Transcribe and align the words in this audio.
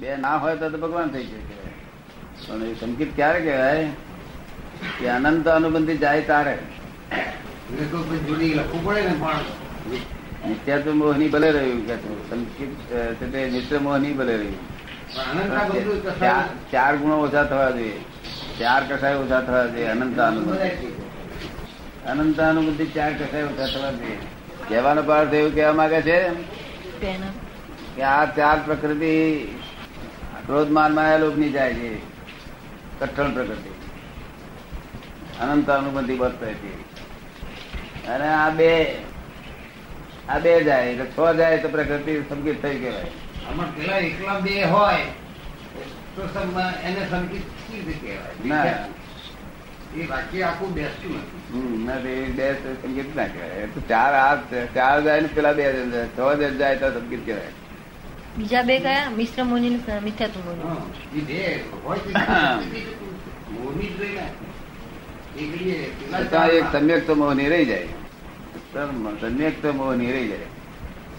બે 0.00 0.16
ના 0.16 0.36
હોય 0.36 0.56
તો 0.56 0.70
તો 0.70 0.78
ભગવાન 0.78 1.08
થઈ 1.08 1.24
શકે. 1.24 1.56
પણ 2.48 2.62
એ 2.64 2.74
સંકેત 2.74 3.16
ક્યારે 3.16 3.40
કહેવાય? 3.40 3.88
કે 5.00 5.08
અનંત 5.08 5.48
અનુબંધી 5.48 5.96
જાય 5.96 6.22
તારે. 6.22 6.58
લખવું 7.80 8.84
પડે 8.84 9.02
ને 9.02 9.14
પણ. 9.20 9.36
નિત્યાત્વ 10.48 10.92
મોહની 10.92 11.28
ભલે 11.28 11.50
રહ્યું 11.50 11.86
કે. 11.86 11.96
સંકેત 11.96 13.52
મિત્ર 13.52 13.78
મોહની 13.78 14.12
ભલે 14.12 14.36
રહ્યું. 14.36 14.58
પણ 15.14 15.40
અનંતા 15.40 15.68
બધું 15.68 16.02
ચાર 16.20 16.44
ચાર 16.72 16.96
ગુણો 16.96 17.16
ઓછા 17.16 17.44
થવા 17.44 17.70
જોઈએ. 17.70 18.00
ચાર 18.58 18.82
કસાય 18.88 19.14
ઓછા 19.14 19.40
થવા 19.40 19.66
જોઈએ 19.66 19.86
અનંત 19.86 20.18
અનુબંધ. 20.18 20.60
અનંત 22.06 22.40
અનુબંધી 22.40 22.86
ચાર 22.86 23.12
કસાય 23.12 23.42
ઓછા 23.42 23.66
થવા 23.66 23.90
જોઈએ. 23.90 24.18
કહેવાનો 24.68 25.02
પાર્થ 25.02 25.34
એવું 25.34 25.54
કહેવા 25.54 25.72
માંગે 25.72 26.02
છે? 26.02 26.18
કે 27.96 28.02
આ 28.02 28.24
ચાર 28.24 28.58
પ્રકૃતિ 28.66 29.14
ક્રોધ 30.50 30.70
માન 30.72 30.92
માયા 30.94 31.18
લોભની 31.18 31.52
જાય 31.52 31.74
છે 31.76 31.90
કઠણ 33.00 33.32
પ્રકૃતિ 33.34 33.70
અનંત 35.42 35.68
અનુબંધી 35.70 36.18
બસ 36.18 36.34
છે 36.40 36.72
અને 38.12 38.28
આ 38.34 38.50
બે 38.52 38.70
આ 40.28 40.38
બે 40.40 40.52
જાય 40.64 40.90
એટલે 40.92 41.06
છ 41.12 41.38
જાય 41.38 41.58
તો 41.58 41.68
પ્રકૃતિ 41.70 42.12
સંકેત 42.28 42.58
થઈ 42.62 42.78
કહેવાય 42.78 43.12
આમાં 43.46 43.70
પેલા 43.76 44.00
એકલા 44.04 44.38
બે 44.40 44.54
હોય 44.68 45.06
તો 46.14 46.22
સમ- 46.28 46.58
એને 46.84 47.02
સંકેત 47.06 47.44
કેવી 47.62 47.84
રીતે 47.86 48.10
ના 48.44 48.62
કહેવાય 48.62 48.88
એ 49.96 50.06
વાક્ય 50.08 50.44
આખું 50.48 50.70
બેસતું 50.74 51.12
નથી 51.14 51.42
હમ, 51.52 51.78
ના 51.86 51.98
તે 52.00 52.12
બે 52.36 52.46
સંકેત 52.82 53.10
ના 53.14 53.28
કહેવાય 53.30 53.64
એ 53.64 53.72
તો 53.72 53.80
ચાર 53.88 54.12
આ 54.16 54.34
ચાર 54.74 54.96
જાય 55.02 55.20
ને 55.22 55.28
પેલા 55.30 55.54
બે 55.54 55.62
જાય 55.64 56.06
છ 56.12 56.18
જ 56.40 56.54
જાય 56.58 56.76
તો 56.82 56.98
સંકેત 56.98 57.22
કહેવાય 57.24 57.52
બીજા 58.38 58.62
બે 58.62 58.78
કયા? 58.78 59.10
મિશ્ર 59.16 59.42
મોની 59.44 59.70
ને 59.70 60.00
મિથ્યાત્વ 60.00 60.40
મોની 60.46 61.22
બે 61.28 61.38
ને 65.36 66.54
એક 66.58 66.64
સમ્યક 66.72 67.06
તો 67.06 67.14
મોહ 67.14 67.32
રહી 67.34 67.64
જાય. 67.64 67.88
સમ્યક 69.20 69.62
તો 69.62 69.72
મોહ 69.72 69.92
રહી 69.94 70.28
જાય. 70.28 70.48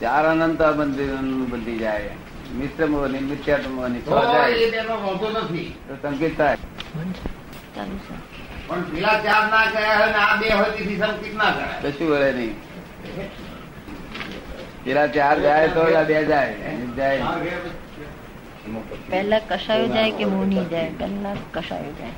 ચાર 0.02 0.26
અનંત 0.32 0.62
મંદિર 0.62 1.12
બંધી 1.52 1.78
જાય. 1.78 2.10
મિશ્ર 2.56 2.86
મોહની 2.86 3.20
મિથ્યાત્વ 3.20 3.70
મોહની 3.70 4.02
છ 4.02 4.04
તો 4.04 5.30
નથી. 5.38 5.76
સંકેત 6.02 6.38
થાય. 6.38 6.58
પણ 8.68 8.82
પેલા 8.82 9.18
ચાર 9.20 9.44
ના 9.52 9.66
ગયા 9.72 9.98
હોય 10.00 10.12
ને 10.12 10.20
આ 10.20 10.36
બે 10.36 10.48
હોય 10.50 10.70
તેથી 10.78 10.98
સંકેત 10.98 11.36
ના 11.36 11.52
કરાય. 11.52 11.92
કશું 11.92 12.10
વળે 12.10 12.32
નહીં. 12.34 12.54
પેલા 14.84 15.08
ચાર 15.08 15.42
જાય 15.42 15.68
તો 15.68 15.84
બે 16.08 16.26
જાય. 16.26 16.54
જાય. 16.98 17.22
પહેલા 19.10 19.40
કશાયો 19.40 19.88
જાય 19.88 20.12
કે 20.12 20.26
મોની 20.26 20.66
જાય? 20.66 20.90
પહેલા 20.90 21.36
કશાયો 21.54 21.94
જાય? 21.94 22.14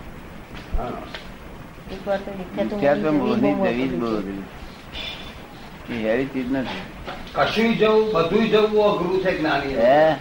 એક 1.91 2.07
વાર 2.07 2.17
તો 2.17 2.31
મિથ્યાત્વ 2.31 2.75
મિથ્યાત્વ 2.75 3.11
મોની 3.11 3.53
જવી 3.53 3.87
જ 3.87 3.99
બહુ 3.99 4.21
જવી 4.21 6.03
હેરી 6.03 6.25
ચીજ 6.25 6.51
નથી. 6.51 6.81
કશું 7.33 7.77
જવું 7.77 8.13
બધું 8.13 8.49
જવું 8.49 8.85
અઘરું 8.85 9.23
છે 9.23 9.37
જ્ઞાની 9.39 9.75
હે? 9.75 10.15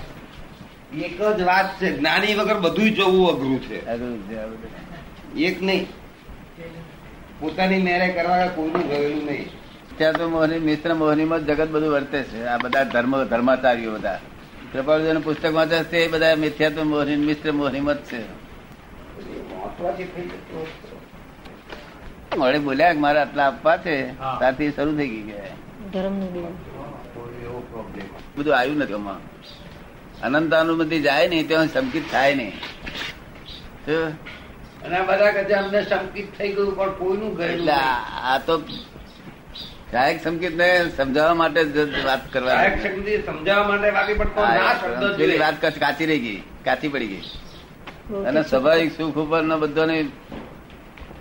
એક 1.05 1.23
જ 1.23 1.43
વાત 1.43 1.81
છે 1.81 1.97
જ્ઞાની 1.97 2.35
વગર 2.35 2.61
બધું 2.61 2.91
જવું 2.91 3.31
અઘરું 3.31 3.63
છે. 3.63 3.79
એક 5.37 5.63
નહીં. 5.63 5.87
પોતાની 7.41 7.83
મેરે 7.83 8.09
કરવા 8.09 8.47
કોઈનું 8.47 8.89
ગયેલું 8.89 9.25
નહીં. 9.25 9.62
મિથ્યાત્વ 9.93 10.29
મોહની 10.29 10.59
મિશ્ર 10.59 10.95
મોહનીમાં 10.95 11.41
જ 11.41 11.49
જગત 11.49 11.69
બધું 11.69 11.93
વર્તે 11.93 12.23
છે 12.23 12.47
આ 12.47 12.59
બધા 12.59 12.85
ધર્મ 12.85 13.25
ધર્માચાર્યો 13.25 13.93
બધા 13.93 14.19
કૃપાળુજી 14.73 15.21
પુસ્તક 15.21 15.55
વાંચે 15.55 15.85
છે 15.85 16.05
એ 16.05 16.09
બધા 16.09 16.37
મિથ્યાત્વ 16.37 16.85
મોહની 16.85 17.17
મિશ્ર 17.17 17.53
મોહનીમાં 17.53 17.95
જ 17.95 17.99
છે. 17.99 18.25
વડે 22.39 22.59
બોલ્યા 22.59 22.95
મારે 22.95 23.21
આટલા 23.21 23.47
આપવા 23.47 23.77
છે. 23.77 24.15
ત્યારથી 24.39 24.73
શરૂ 24.73 24.97
થઈ 24.97 25.09
ગઈ 25.09 25.35
પ્રોબ્લેમ 25.93 26.25
બધું 28.37 28.59
આવ્યું 28.59 28.79
નથી 28.79 28.95
આમાં 28.95 29.21
અનંત 30.23 30.55
અનુમતિ 30.55 31.01
જાય 31.01 31.29
નહીં 31.29 31.49
ત્યાં 31.49 31.69
સંકિત 31.69 32.13
થાય 32.13 32.35
નહીં 32.35 32.53
અને 34.85 35.01
બધા 35.09 35.33
કદાચ 35.33 35.65
અમને 35.65 35.85
સંકિત 35.85 36.39
થઈ 36.39 36.53
ગયું 36.53 36.77
પણ 36.77 36.93
કોઈનું. 36.93 37.71
આ 37.71 38.33
આ 38.33 38.39
તો 38.39 38.63
સહાયક 39.93 40.23
સંકેત 40.25 40.55
ને 40.57 40.69
સમજાવવા 40.97 41.35
માટે 41.35 41.63
વાત 42.05 42.33
કરવા 42.33 42.55
સમજાવવા 43.27 43.67
માટે. 43.69 45.39
વાત 45.39 45.65
કાચી 45.81 46.07
રહી 46.07 46.19
ગઈ 46.19 46.43
કાચી 46.65 46.89
પડી 46.89 47.07
ગઈ. 47.07 47.23
અને 48.25 48.43
સ્વાભાવિક 48.43 48.97
સુખ 48.97 49.17
ઉપર 49.17 49.43
નો 49.43 49.59
બધાને 49.59 49.99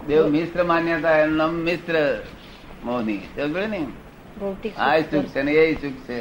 દેવ 0.08 0.28
મિશ્ર 0.28 0.64
માન્યતા 0.64 1.18
એનું 1.18 1.54
મિશ્ર 1.54 2.24
મોહની. 2.84 3.18
સમજે 3.18 3.68
ને? 3.68 3.82
આ 4.78 4.98
સુખ 4.98 5.06
સુખ 5.12 5.26
છે 5.26 5.42
ને 5.42 5.52
એ 5.52 5.76
સુખ 5.82 6.00
છે. 6.10 6.20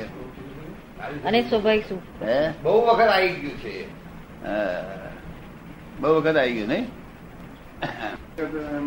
અને 1.25 1.43
સ્વાભાવિક 1.43 1.85
સુખ. 1.89 2.03
બહુ 2.63 2.87
વખત 2.87 3.09
આવી 3.09 3.29
ગયું 3.29 3.59
છે. 3.59 3.77
બહુ 6.01 6.11
વખત 6.17 6.37
આવી 6.37 6.53
ગયું 6.53 6.69
નહીં? 6.69 6.87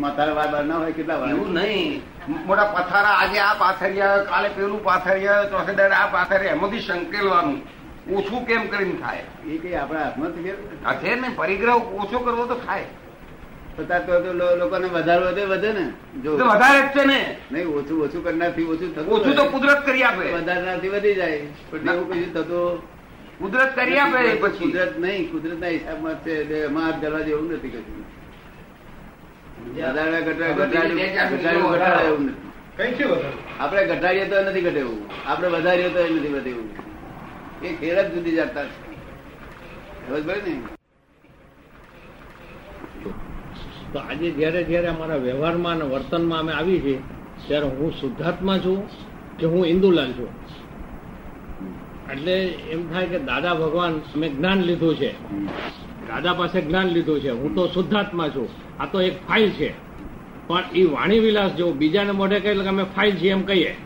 માથાના 0.00 0.32
વાર 0.32 0.64
ના 0.64 0.76
હોય 0.76 0.92
કેટલા 0.92 1.16
વાર 1.16 1.30
એવું 1.30 1.52
નહીં. 1.52 2.02
મોટા 2.28 2.64
પથારા 2.64 3.16
આજે 3.22 3.38
આ 3.38 3.54
પાથરિયા 3.54 4.18
કાલે 4.18 4.48
પેલું 4.48 4.84
પાથરિયા 4.84 5.44
ચોથે 5.44 5.74
દાડે 5.74 5.94
આ 5.94 6.06
પાથરિયા 6.06 6.52
એમાંથી 6.52 6.80
સંકેલવાનું. 6.80 7.62
ઓછું 8.16 8.46
કેમ 8.46 8.68
કરીને 8.68 8.92
થાય? 8.92 9.24
એ 9.46 9.58
કઈ 9.58 9.74
આપણા 9.74 10.00
હાથમાં 10.00 10.32
છે. 10.32 11.14
ને 11.14 11.28
પરિગ્રહ 11.36 11.74
ઓછો 11.74 12.18
કરવો 12.18 12.46
તો 12.46 12.54
થાય. 12.54 12.84
લોકોને 14.58 14.88
વધારવો 14.88 15.30
તો 15.32 15.46
વધે 15.46 15.72
ને. 15.72 15.92
જો 16.22 16.38
તો 16.38 16.44
વધારે 16.44 16.80
જ 16.82 16.90
છે 16.98 17.04
ને. 17.04 17.36
નહીં 17.52 17.66
ઓછું 17.66 18.04
ઓછું 18.04 18.24
કરનારથી 18.24 18.64
ઓછું 18.64 18.94
થતું 18.94 19.14
ઓછું 19.14 19.34
તો 19.36 19.44
કુદરત 19.44 19.86
કરી 19.86 20.02
આપે. 20.02 20.32
વધારનારથી 20.32 20.88
વધી 20.88 21.14
જાય. 21.14 21.40
પણ 21.70 21.88
એવું 21.88 22.10
કશું 22.10 22.34
થતું 22.34 22.82
કુદરત 23.38 23.76
કરી 23.76 23.98
આપે 23.98 24.34
પછી. 24.34 24.58
કુદરત 24.58 24.98
નહીં 24.98 25.32
કુદરત 25.32 25.60
ના 25.60 25.66
હિસાબમાં 25.66 26.24
છે. 26.24 26.64
એમાં 26.64 26.84
હાથ 26.84 26.94
ધરવા 26.94 27.20
જેવું 27.20 27.52
નથી 27.52 27.68
કશું. 27.68 28.13
ઘટાડ્યું 30.52 32.04
એવું 32.04 32.24
નથી. 32.24 32.34
વધારે? 32.76 33.32
આપણે 33.60 33.86
ઘટાડીએ 33.86 34.24
તો 34.24 34.42
નથી 34.42 34.60
ઘટેવું. 34.60 35.06
આપણે 35.26 35.48
વધારીએ 35.48 35.88
તો 35.88 36.00
નથી 36.00 36.28
વધેવું. 36.28 36.68
એ 37.62 37.74
ખેર 37.74 38.08
જ 38.08 38.14
જુદી 38.14 38.30
જતા 38.30 38.64
છે. 38.64 38.94
ને? 40.50 40.62
તો 43.92 43.98
આજે 43.98 44.30
જ્યારે 44.30 44.64
જ્યારે 44.64 44.86
અમારા 44.86 45.16
વ્યવહારમાં 45.16 45.72
અને 45.72 45.84
વર્તનમાં 45.84 46.38
અમે 46.38 46.52
આવી 46.52 46.80
છીએ 46.80 46.98
ત્યારે 47.46 47.66
હું 47.66 47.92
શુદ્ધાત્મા 47.92 48.58
છું 48.58 48.88
કે 49.38 49.46
હું 49.46 49.66
ઇન્દુલાલ 49.66 50.12
છું? 50.12 50.28
એટલે 52.12 52.46
એમ 52.46 52.92
થાય 52.92 53.06
કે 53.06 53.18
દાદા 53.18 53.54
ભગવાન 53.54 53.98
અમે 53.98 54.28
જ્ઞાન 54.28 54.60
લીધું 54.60 54.96
છે. 54.96 55.14
દાદા 56.14 56.32
પાસે 56.32 56.60
જ્ઞાન 56.60 56.86
લીધું 56.86 57.20
છે. 57.20 57.30
હું 57.30 57.54
તો 57.54 57.66
શુદ્ધાત્મા 57.66 58.28
છું. 58.28 58.48
આ 58.82 58.86
તો 58.86 59.00
એક 59.00 59.26
ફાઇલ 59.28 59.50
છે. 59.50 59.72
પણ 60.46 60.64
એ 60.74 60.84
વાણી 60.84 61.18
વિલાસ 61.18 61.52
જો 61.52 61.72
બીજાને 61.72 62.12
મોઢે 62.12 62.40
કહીએ 62.40 62.54
કે 62.54 62.68
અમે 62.68 62.82
ફાઇલ 62.82 63.16
છીએ 63.16 63.30
એમ 63.30 63.42
કહીએ. 63.42 63.76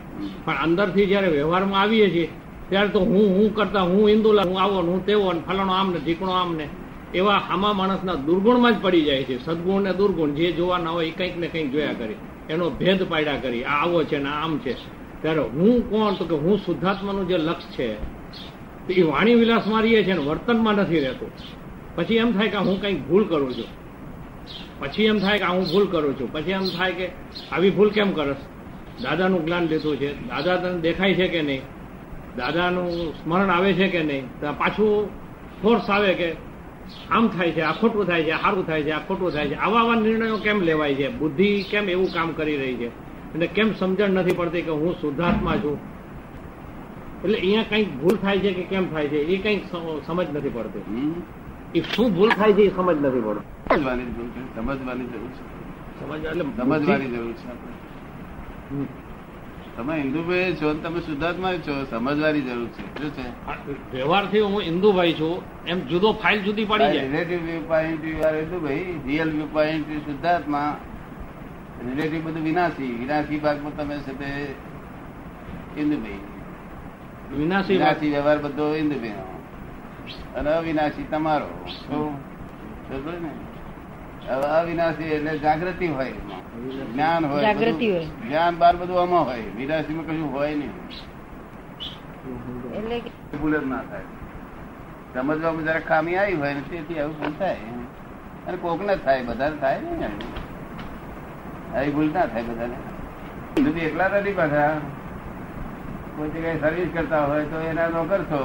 પણ 0.45 0.53
અંદરથી 0.53 1.05
જ્યારે 1.05 1.27
વ્યવહારમાં 1.27 1.81
આવીએ 1.81 2.09
છીએ, 2.09 2.29
ત્યારે 2.69 2.89
તો 2.89 2.99
હું 2.99 3.37
હું 3.37 3.55
કરતા 3.55 3.81
હું 3.81 4.07
હિન્દુલા 4.07 4.43
હું 4.43 4.61
આવો 4.61 4.81
હું 4.81 5.05
તેવો 5.05 5.33
ને 5.33 5.39
ફલાણો 5.47 5.73
આમ 5.73 5.91
ને 5.91 5.99
ઢીકણો 6.05 6.31
આમ 6.31 6.55
ને 6.55 6.67
એવા 7.13 7.41
આમાં 7.49 7.75
માણસના 7.75 8.13
દુર્ગુણમાં 8.13 8.79
જ 8.79 8.81
પડી 8.81 9.01
જાય 9.01 9.23
છે. 9.23 9.45
સદગુણ 9.45 9.81
ને 9.81 9.93
દુર્ગુણ 9.93 10.29
જે 10.29 10.51
જોવાના 10.51 10.89
હોય 10.89 11.07
એ 11.07 11.11
કંઈક 11.11 11.37
ને 11.37 11.47
કંઈક 11.47 11.71
જોયા 11.71 11.93
કરી. 11.93 12.15
એનો 12.49 12.69
ભેદ 12.69 13.03
પાડ્યા 13.03 13.35
કરી. 13.35 13.63
આ 13.63 13.83
આવો 13.83 14.03
છે 14.03 14.17
ને 14.17 14.29
આમ 14.29 14.57
છે. 14.57 14.73
ત્યારે 15.21 15.41
હું 15.41 15.89
કોણ? 15.89 16.13
તો 16.13 16.25
કે 16.25 16.35
હું 16.35 16.57
શુદ્ધાત્માનું 16.57 17.27
જે 17.27 17.37
લક્ષ 17.37 17.65
છે 17.65 17.97
એ 18.93 19.01
વાણી 19.01 19.35
વિલાસમાં 19.35 19.81
રહીએ 19.81 20.03
છે 20.03 20.13
ને 20.13 20.19
વર્તનમાં 20.19 20.73
નથી 20.73 20.99
રહેતું. 20.99 21.31
પછી 21.99 22.15
એમ 22.15 22.31
થાય 22.31 22.47
કે 22.47 22.57
હું 22.57 22.81
કંઈક 22.81 23.07
ભૂલ 23.07 23.23
કરું 23.27 23.53
છું. 23.53 23.67
પછી 24.79 25.03
એમ 25.03 25.19
થાય 25.19 25.37
કે 25.37 25.43
હું 25.43 25.63
ભૂલ 25.63 25.87
કરું 25.91 26.19
છું. 26.19 26.33
પછી 26.33 26.51
એમ 26.51 26.65
થાય 26.77 26.91
કે 26.91 27.09
આવી 27.51 27.69
ભૂલ 27.69 27.89
કેમ 27.89 28.11
કરસ 28.11 28.35
દાદાનું 29.03 29.45
જ્ઞાન 29.45 29.67
લીધું 29.67 29.97
છે. 29.97 30.13
દાદા 30.27 30.55
તને 30.55 30.81
દેખાય 30.81 31.13
છે 31.13 31.27
કે 31.27 31.41
નહીં? 31.41 31.61
દાદાનું 32.37 33.13
સ્મરણ 33.23 33.49
આવે 33.49 33.73
છે 33.73 33.87
કે 33.87 34.03
નહીં? 34.03 34.23
પાછું 34.57 35.09
ફોર્સ 35.61 35.89
આવે 35.89 36.13
કે 36.13 36.31
આમ 37.11 37.27
થાય 37.27 37.51
છે, 37.51 37.61
આ 37.61 37.73
ખોટું 37.73 38.05
થાય 38.05 38.23
છે 38.23 38.31
સારું 38.31 38.67
થાય 38.67 38.83
છે, 38.83 38.91
આ 38.91 38.99
ખોટું 38.99 39.31
થાય 39.31 39.47
છે. 39.47 39.55
આવા 39.55 39.79
આવા 39.79 39.95
નિર્ણયો 39.95 40.37
કેમ 40.37 40.61
લેવાય 40.61 40.95
છે? 40.95 41.07
બુદ્ધિ 41.09 41.65
કેમ 41.71 41.89
એવું 41.89 42.13
કામ 42.13 42.31
કરી 42.31 42.57
રહી 42.57 42.75
છે? 42.75 42.87
અને 43.33 43.47
કેમ 43.47 43.73
સમજણ 43.73 44.09
નથી 44.09 44.35
પડતી 44.35 44.61
કે 44.61 44.71
હું 44.71 44.93
શુદ્ધાત્મા 44.93 45.55
છું? 45.55 45.77
એટલે 47.23 47.37
અહીંયા 47.37 47.63
કંઈક 47.63 47.89
ભૂલ 48.01 48.15
થાય 48.15 48.39
છે 48.39 48.53
કે 48.53 48.63
કેમ 48.63 48.89
થાય 48.89 49.07
છે? 49.07 49.17
એ 49.17 49.37
કંઈક 49.37 49.63
સમજ 50.07 50.27
નથી 50.33 50.49
પડતી? 50.49 51.23
એ 51.75 51.81
શું 51.81 52.15
ભૂલ 52.15 52.29
થાય 52.29 52.53
છે 52.53 52.61
એ 52.61 52.75
સમજ 52.75 53.05
નથી 53.05 53.21
પડતો. 53.21 53.41
સમજવાની 53.69 54.03
જરૂર 54.03 54.27
છે. 54.27 54.55
સમજવાની 54.55 55.05
જરૂર 55.05 55.29
છે. 55.29 56.57
સમજવાની 56.57 57.05
જરૂર 57.05 57.33
છે 57.33 59.09
તમે 59.77 59.97
હિન્દુભાઈ 59.97 60.55
છો 60.61 60.73
તમે 60.73 60.99
શુદ્ધાત્મા 60.99 61.53
છો 61.53 61.85
સમજવાની 61.85 62.41
જરૂર 62.41 62.67
છે. 62.67 63.01
શું 63.01 63.11
છે? 63.11 63.97
વ્યવહારથી 63.97 64.39
હું 64.39 64.61
હિન્દુભાઈ 64.61 65.13
છું. 65.13 65.41
એમ 65.67 65.79
જુદો 65.79 66.13
ફાઇલ 66.13 66.41
જુદી 66.41 66.65
પડી 66.65 66.83
જાય. 66.83 67.07
Relative 67.07 67.45
view 67.45 67.61
point 67.61 68.05
you 68.05 68.27
are 68.27 68.35
હિન્દુભાઈ 68.35 68.99
real 69.05 69.31
view 69.31 69.45
point 69.53 70.05
શુદ્ધાત્મા 70.05 70.77
રિલેટિવ 71.89 72.25
બધું 72.25 72.43
વિનાશી. 72.43 72.95
વિનાશી 72.99 73.39
ભાગમાં 73.39 73.77
તમે 73.77 73.97
છે 73.97 74.19
તે 74.19 74.55
હિન્દુભાઈ. 75.77 76.19
વિનાશી. 77.37 77.73
વિનાશી 77.73 78.09
વ્યવહાર 78.09 78.37
બધો 78.37 78.73
હિન્દુભાઈ 78.75 79.13
અને 80.37 80.49
અવિનાશી 80.53 81.07
તમારો. 81.11 81.49
અવિનાશી 84.59 85.11
એટલે 85.17 85.33
જાગૃતિ 85.37 85.87
હોય 85.87 86.13
જ્ઞાન 86.93 87.25
હોય 87.25 87.41
જાગૃતિ 87.41 87.87
હોય. 87.91 88.05
જ્ઞાન 88.27 88.53
બાર 88.57 88.75
બધું 88.75 89.01
આમાં 89.01 89.23
હોય. 89.25 89.45
વિનાશીમાં 89.57 90.05
કશું 90.05 90.29
હોય 90.33 90.55
નહીં. 90.55 90.73
એટલે 92.77 92.97
ભૂલ 93.41 93.53
જ 93.59 93.65
ના 93.65 93.83
થાય. 93.89 94.07
સમજવામાં 95.13 95.63
જરા 95.63 95.83
ખામી 95.89 96.15
આવી 96.15 96.37
હોય 96.43 96.53
ને 96.53 96.61
તેથી 96.69 96.99
આવું 96.99 97.15
ભૂલ 97.19 97.33
થાય. 97.39 97.57
અને 98.47 98.57
કોક 98.57 98.81
ને 98.85 98.95
થાય 98.95 99.21
બધા 99.23 99.51
થાય 99.61 99.79
ને 99.81 100.07
આવી 101.75 101.91
ભૂલ 101.91 102.09
ના 102.13 102.25
થાય 102.25 102.43
બધાને. 102.43 102.77
બધી 103.63 103.85
એકલા 103.89 104.07
નથી 104.07 104.37
પાછા. 104.39 104.73
કોઈ 106.17 106.29
જગ્યાએ 106.29 106.59
સર્વિસ 106.61 106.89
કરતા 106.93 107.23
હોય 107.25 107.43
તો 107.51 107.57
એના 107.69 107.89
નોકર 107.95 108.21
છો 108.31 108.39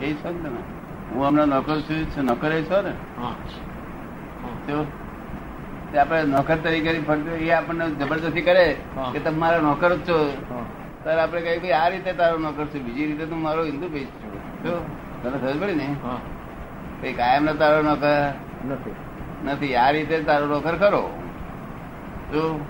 એ 0.00 0.14
છો 0.14 0.28
ને 0.30 0.48
તમે. 0.48 0.60
હું 1.12 1.26
હમણાં 1.26 1.48
નોકર 1.48 1.76
છું 1.80 2.24
નોકરે 2.24 2.62
છો 2.64 2.82
ને? 2.82 2.92
હા. 3.18 3.34
તો 4.66 4.86
આપણે 5.98 6.24
નોકર 6.24 6.56
તરીકે 6.56 6.90
ફરતો 7.08 7.30
એ 7.46 7.50
આપણને 7.50 7.84
જબરદસ્તી 8.00 8.42
કરે 8.42 8.66
કે 9.12 9.18
તમે 9.18 9.38
મારા 9.38 9.60
નોકર 9.60 9.90
જ 9.96 10.00
છો. 10.08 10.18
ત્યારે 11.02 11.20
આપણે 11.20 11.40
કહીએ 11.40 11.58
ભાઈ 11.58 11.72
આ 11.72 11.88
રીતે 11.88 12.12
તારો 12.12 12.38
નોકર 12.38 12.66
છું 12.66 12.84
બીજી 12.84 13.06
રીતે 13.06 13.24
તું 13.26 13.40
મારો 13.40 13.64
હિન્દુ 13.64 13.88
ભેજ 13.88 14.08
છું. 14.20 14.32
જો 14.64 14.74
તને 15.22 15.38
ખબર 15.38 15.56
પડી 15.62 15.74
ને? 15.74 15.88
ભાઈ 17.00 17.12
કાયમ 17.12 17.44
ના 17.44 17.52
તારો 17.52 17.82
નોકર? 17.82 18.14
નથી. 18.66 18.94
નથી 19.44 19.74
આ 19.76 19.90
રીતે 19.90 20.16
તારો 20.24 20.46
નોકર 20.46 20.74
ખરો. 20.76 21.02
જો 22.32 22.60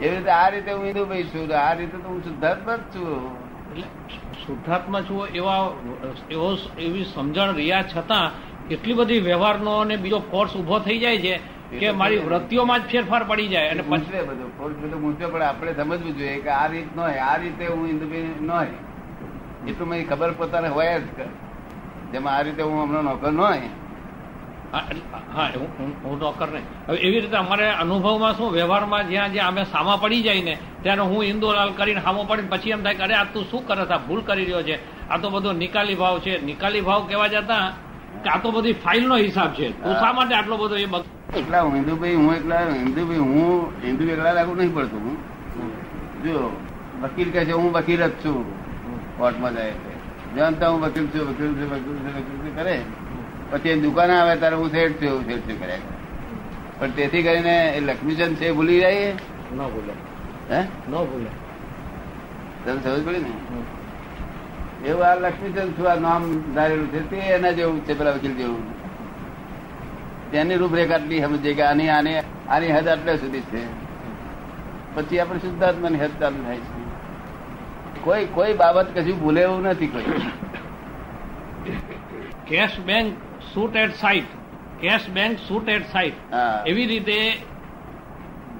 એવી 0.00 0.16
રીતે 0.16 0.30
આ 0.30 0.48
રીતે 0.48 0.72
હું 0.72 0.84
હિન્દુ 0.84 1.04
ભાઈ 1.04 1.22
છું 1.22 1.52
આ 1.60 1.72
રીતે 1.72 1.96
તો 1.96 2.08
હું 2.08 2.24
શુદ્ધાત્મા 2.24 2.76
જ 2.76 2.80
છું. 2.94 3.08
એટલે 3.70 3.86
શુદ્ધાત્મા 4.48 5.02
છો 5.02 5.26
એવા 5.34 5.60
એવો 6.30 6.48
એવી 6.78 7.04
સમજણ 7.04 7.54
રહ્યા 7.54 7.82
છતાં 7.82 8.26
એટલી 8.68 8.94
બધી 8.94 9.20
વ્યવહારનો 9.20 9.78
અને 9.78 9.96
બીજો 9.96 10.18
ફોર્સ 10.30 10.56
ઊભો 10.56 10.78
થઈ 10.78 10.98
જાય 10.98 11.18
છે 11.18 11.40
કે 11.80 11.90
મારી 11.92 12.18
વૃત્તિઓમાં 12.18 12.80
જ 12.80 12.86
ફેરફાર 12.86 13.24
પડી 13.24 13.48
જાય 13.48 13.68
અને 13.68 13.82
પછી 13.82 14.22
બધું. 14.28 14.50
ફોર્સ 14.58 14.74
બધું 14.74 15.00
મૂંચ્યો 15.00 15.28
પણ 15.28 15.42
આપણે 15.42 15.72
સમજવું 15.72 16.18
જોઈએ 16.18 16.40
કે 16.40 16.50
આ 16.50 16.66
રીત 16.66 16.96
ન 16.96 17.00
હોય 17.00 17.20
આ 17.20 17.36
રીતે 17.36 17.64
હું 17.66 17.98
ભાઈ 18.00 18.30
ન 18.40 18.50
હોય. 18.50 18.76
એટલું 19.68 19.88
મને 19.88 20.04
ખબર 20.04 20.30
પોતાને 20.32 20.68
હોય 20.68 20.94
જ 21.00 21.04
કે 21.16 21.26
જેમાં 22.12 22.36
આ 22.36 22.42
રીતે 22.42 22.62
હું 22.62 22.82
હમણાં 22.82 23.04
નોકર 23.04 23.32
ન 23.32 23.40
હોય. 23.40 23.70
હા, 24.72 24.84
હા 25.34 25.44
હું- 25.44 26.18
નોકર 26.18 26.48
નહીં. 26.48 26.62
હવે 26.88 26.98
એવી 26.98 27.20
રીતે 27.20 27.36
અમારે 27.36 27.70
અનુભવમાં 27.70 28.36
શું 28.36 28.52
વ્યવહારમાં 28.52 29.08
જ્યાં 29.08 29.32
જ્યાં 29.32 29.48
અમે 29.48 29.64
સામા 29.64 29.96
પડી 29.96 30.22
જાય 30.22 30.42
ને 30.42 30.58
ત્યારે 30.82 31.00
હું 31.00 31.24
ઇન્દોલાલ 31.24 31.72
કરીને 31.72 32.00
સામો 32.00 32.24
પડીને 32.24 32.48
પછી 32.48 32.70
એમ 32.70 32.82
થાય 32.82 32.94
કે 32.94 33.02
અરે 33.02 33.14
આ 33.14 33.24
તું 33.24 33.44
શું 33.50 33.66
કરે 33.66 33.82
આ 33.82 33.98
ભૂલ 33.98 34.20
કરી 34.20 34.44
રહ્યો 34.44 34.62
છે. 34.62 35.08
આ 35.08 35.16
તો 35.18 35.30
બધો 35.30 35.52
નિકાલી 35.52 35.94
ભાવ 35.94 36.18
છે. 36.18 36.44
નિકાલી 36.44 36.80
ભાવ 36.80 37.06
કહેવા 37.06 37.28
જતા 37.28 37.72
કે 38.24 38.30
આ 38.30 38.38
તો 38.38 38.50
બધી 38.50 38.72
ફાઇલનો 38.72 39.16
હિસાબ 39.16 39.54
છે. 39.54 39.82
તું 39.82 39.94
શા 39.94 40.12
માટે 40.12 40.34
આટલો 40.34 40.56
બધો 40.56 40.76
એ 40.76 40.86
એકલા 41.36 41.62
હું 41.62 41.74
હિન્દુ 41.74 41.96
ભાઈ 41.96 42.14
હું 42.14 42.34
એકલા 42.34 42.60
હિન્દુ 42.60 43.06
ભાઈ 43.06 43.18
હું 43.18 43.72
હિન્દુ 43.84 44.04
એકલા 44.04 44.32
લાગુ 44.32 44.54
નહીં 44.54 44.74
પડતું 44.74 45.00
હું. 45.00 45.16
જો 46.22 46.56
વકીલ 47.02 47.30
કહે 47.30 47.44
છે 47.44 47.52
હું 47.52 47.72
વકીલ 47.72 48.06
જ 48.06 48.10
છું. 48.10 48.68
કોર્ટમાં 49.18 49.54
જાય 49.54 49.70
છે. 49.70 49.98
હું 50.66 50.80
વકીલ 50.80 51.06
છું 51.06 51.28
વકીલ 51.28 51.46
છું 51.46 51.70
વકીલ 51.70 51.96
છું 51.96 52.08
વકીલ 52.08 52.46
છું 52.46 52.56
કરે. 52.56 52.80
પછી 53.50 53.68
એ 53.68 53.80
દુકાને 53.80 54.18
આવે 54.18 54.36
ત્યારે 54.36 54.56
હું 54.56 54.70
શેઠ 54.70 54.92
છું 54.92 55.24
શેઠ 55.24 55.36
છું 55.36 55.60
કર્યા. 55.60 55.76
કરે. 55.76 55.78
પણ 56.78 56.90
તેથી 56.90 57.22
કરીને 57.22 57.72
એ 57.76 57.80
લક્ષ્મીચંદ 57.80 58.36
છે 58.36 58.46
એ 58.46 58.52
ભૂલી 58.52 58.80
જાય 58.80 59.12
ન 59.54 59.58
ભૂલે. 59.58 59.92
હે? 60.54 60.60
ન 60.60 60.92
ભૂલે. 60.92 61.26
તમે 62.64 62.80
સમજ 62.80 63.06
પડી 63.06 63.18
ને? 63.18 64.88
એવું 64.88 65.06
આ 65.06 65.14
લક્ષ્મીચંદ 65.14 65.78
છું 65.78 65.90
આ 65.90 65.94
નામ 65.94 66.42
ધારેલું 66.54 66.88
છે? 66.88 67.10
તે 67.10 67.16
એના 67.16 67.50
જેવું 67.50 67.84
છે 67.84 67.98
પેલા 67.98 68.10
વકીલ 68.10 68.34
જેવું. 68.34 68.62
તેની 70.30 70.54
રૂપરેખા 70.54 70.94
આટલી 70.94 71.20
સમજે 71.20 71.54
કે 71.54 71.62
આની 71.62 71.88
આની 71.88 72.14
આની 72.48 72.72
હદ 72.72 72.88
આટલે 72.88 73.16
સુધી 73.16 73.40
છે. 73.40 73.66
પછી 74.94 75.18
આપણે 75.18 75.38
શુદ્ધાત્માની 75.38 75.98
હદ 75.98 76.10
ચાલુ 76.20 76.44
થાય 76.44 76.56
છે. 76.56 76.88
કોઈ 78.00 78.24
કોઈ 78.24 78.54
બાબત 78.54 78.98
કશું 78.98 79.20
ભૂલે 79.20 79.42
એવું 79.42 79.62
નથી 79.62 79.86
કોઈ. 79.86 80.02
Cash 82.46 82.80
bank 82.80 83.27
shoot 83.54 83.76
at 83.76 83.94
sight 84.02 84.30
cash 84.80 85.06
bank 85.16 85.38
shoot 85.48 85.68
at 85.68 85.86
sight. 85.94 86.16
એવી 86.70 86.86
રીતે 86.92 87.18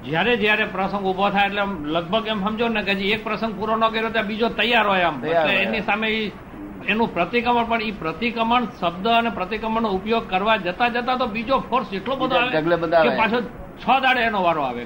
જયારે 0.04 0.32
જયારે 0.42 0.66
પ્રસંગ 0.74 1.04
ઊભો 1.06 1.30
થાય 1.30 1.48
એટલે 1.50 1.64
લગભગ 1.94 2.26
એમ 2.32 2.40
સમજો 2.46 2.68
ને 2.68 2.82
કે 2.88 2.92
હજી 2.98 3.12
એક 3.16 3.22
પ્રસંગ 3.24 3.52
પૂરો 3.58 3.76
ન 3.76 3.84
કર્યો 3.92 4.10
ત્યાં 4.10 4.28
બીજો 4.30 4.48
તૈયાર 4.60 4.86
હોય 4.86 5.06
આમ. 5.08 5.16
એટલે 5.24 5.54
એની 5.62 5.82
સામે 5.88 6.08
એનું 6.86 7.08
પ્રતિક્રમણ 7.16 7.66
પણ 7.70 7.82
એ 7.82 7.92
પ્રતિક્રમણ 8.02 8.64
શબ્દ 8.80 9.06
અને 9.20 9.30
પ્રતિક્રમણનો 9.38 9.88
ઉપયોગ 9.98 10.24
કરવા 10.32 10.58
જતા 10.66 10.90
જતા 10.90 11.16
તો 11.18 11.26
બીજો 11.36 11.56
ફોર્સ 11.70 11.88
એટલો 11.92 12.14
બધો 12.16 12.36
આવે 12.36 13.16
પાછો 13.20 13.38
છ 13.82 13.86
દાડે 14.04 14.20
એનો 14.28 14.40
વારો 14.42 14.62
આવે 14.62 14.82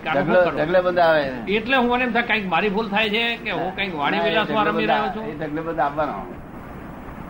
એટલે 1.57 1.77
હું 1.77 1.89
મને 1.91 2.05
એમ 2.05 2.13
થાય 2.13 2.27
કંઈક 2.29 2.47
મારી 2.55 2.71
ભૂલ 2.71 2.89
થાય 2.89 3.09
છે 3.11 3.25
કે 3.45 3.51
હું 3.51 3.71
કંઈક 3.77 3.95
વાણી 3.97 4.23
વિલાસમાં 4.25 4.67
રમી 4.67 4.87
રહ્યો 4.87 5.09
છું. 5.15 5.25
એ 5.31 5.35
ઢગલે 5.35 5.61
બંધ 5.67 5.81
આવવાનો. 5.81 6.17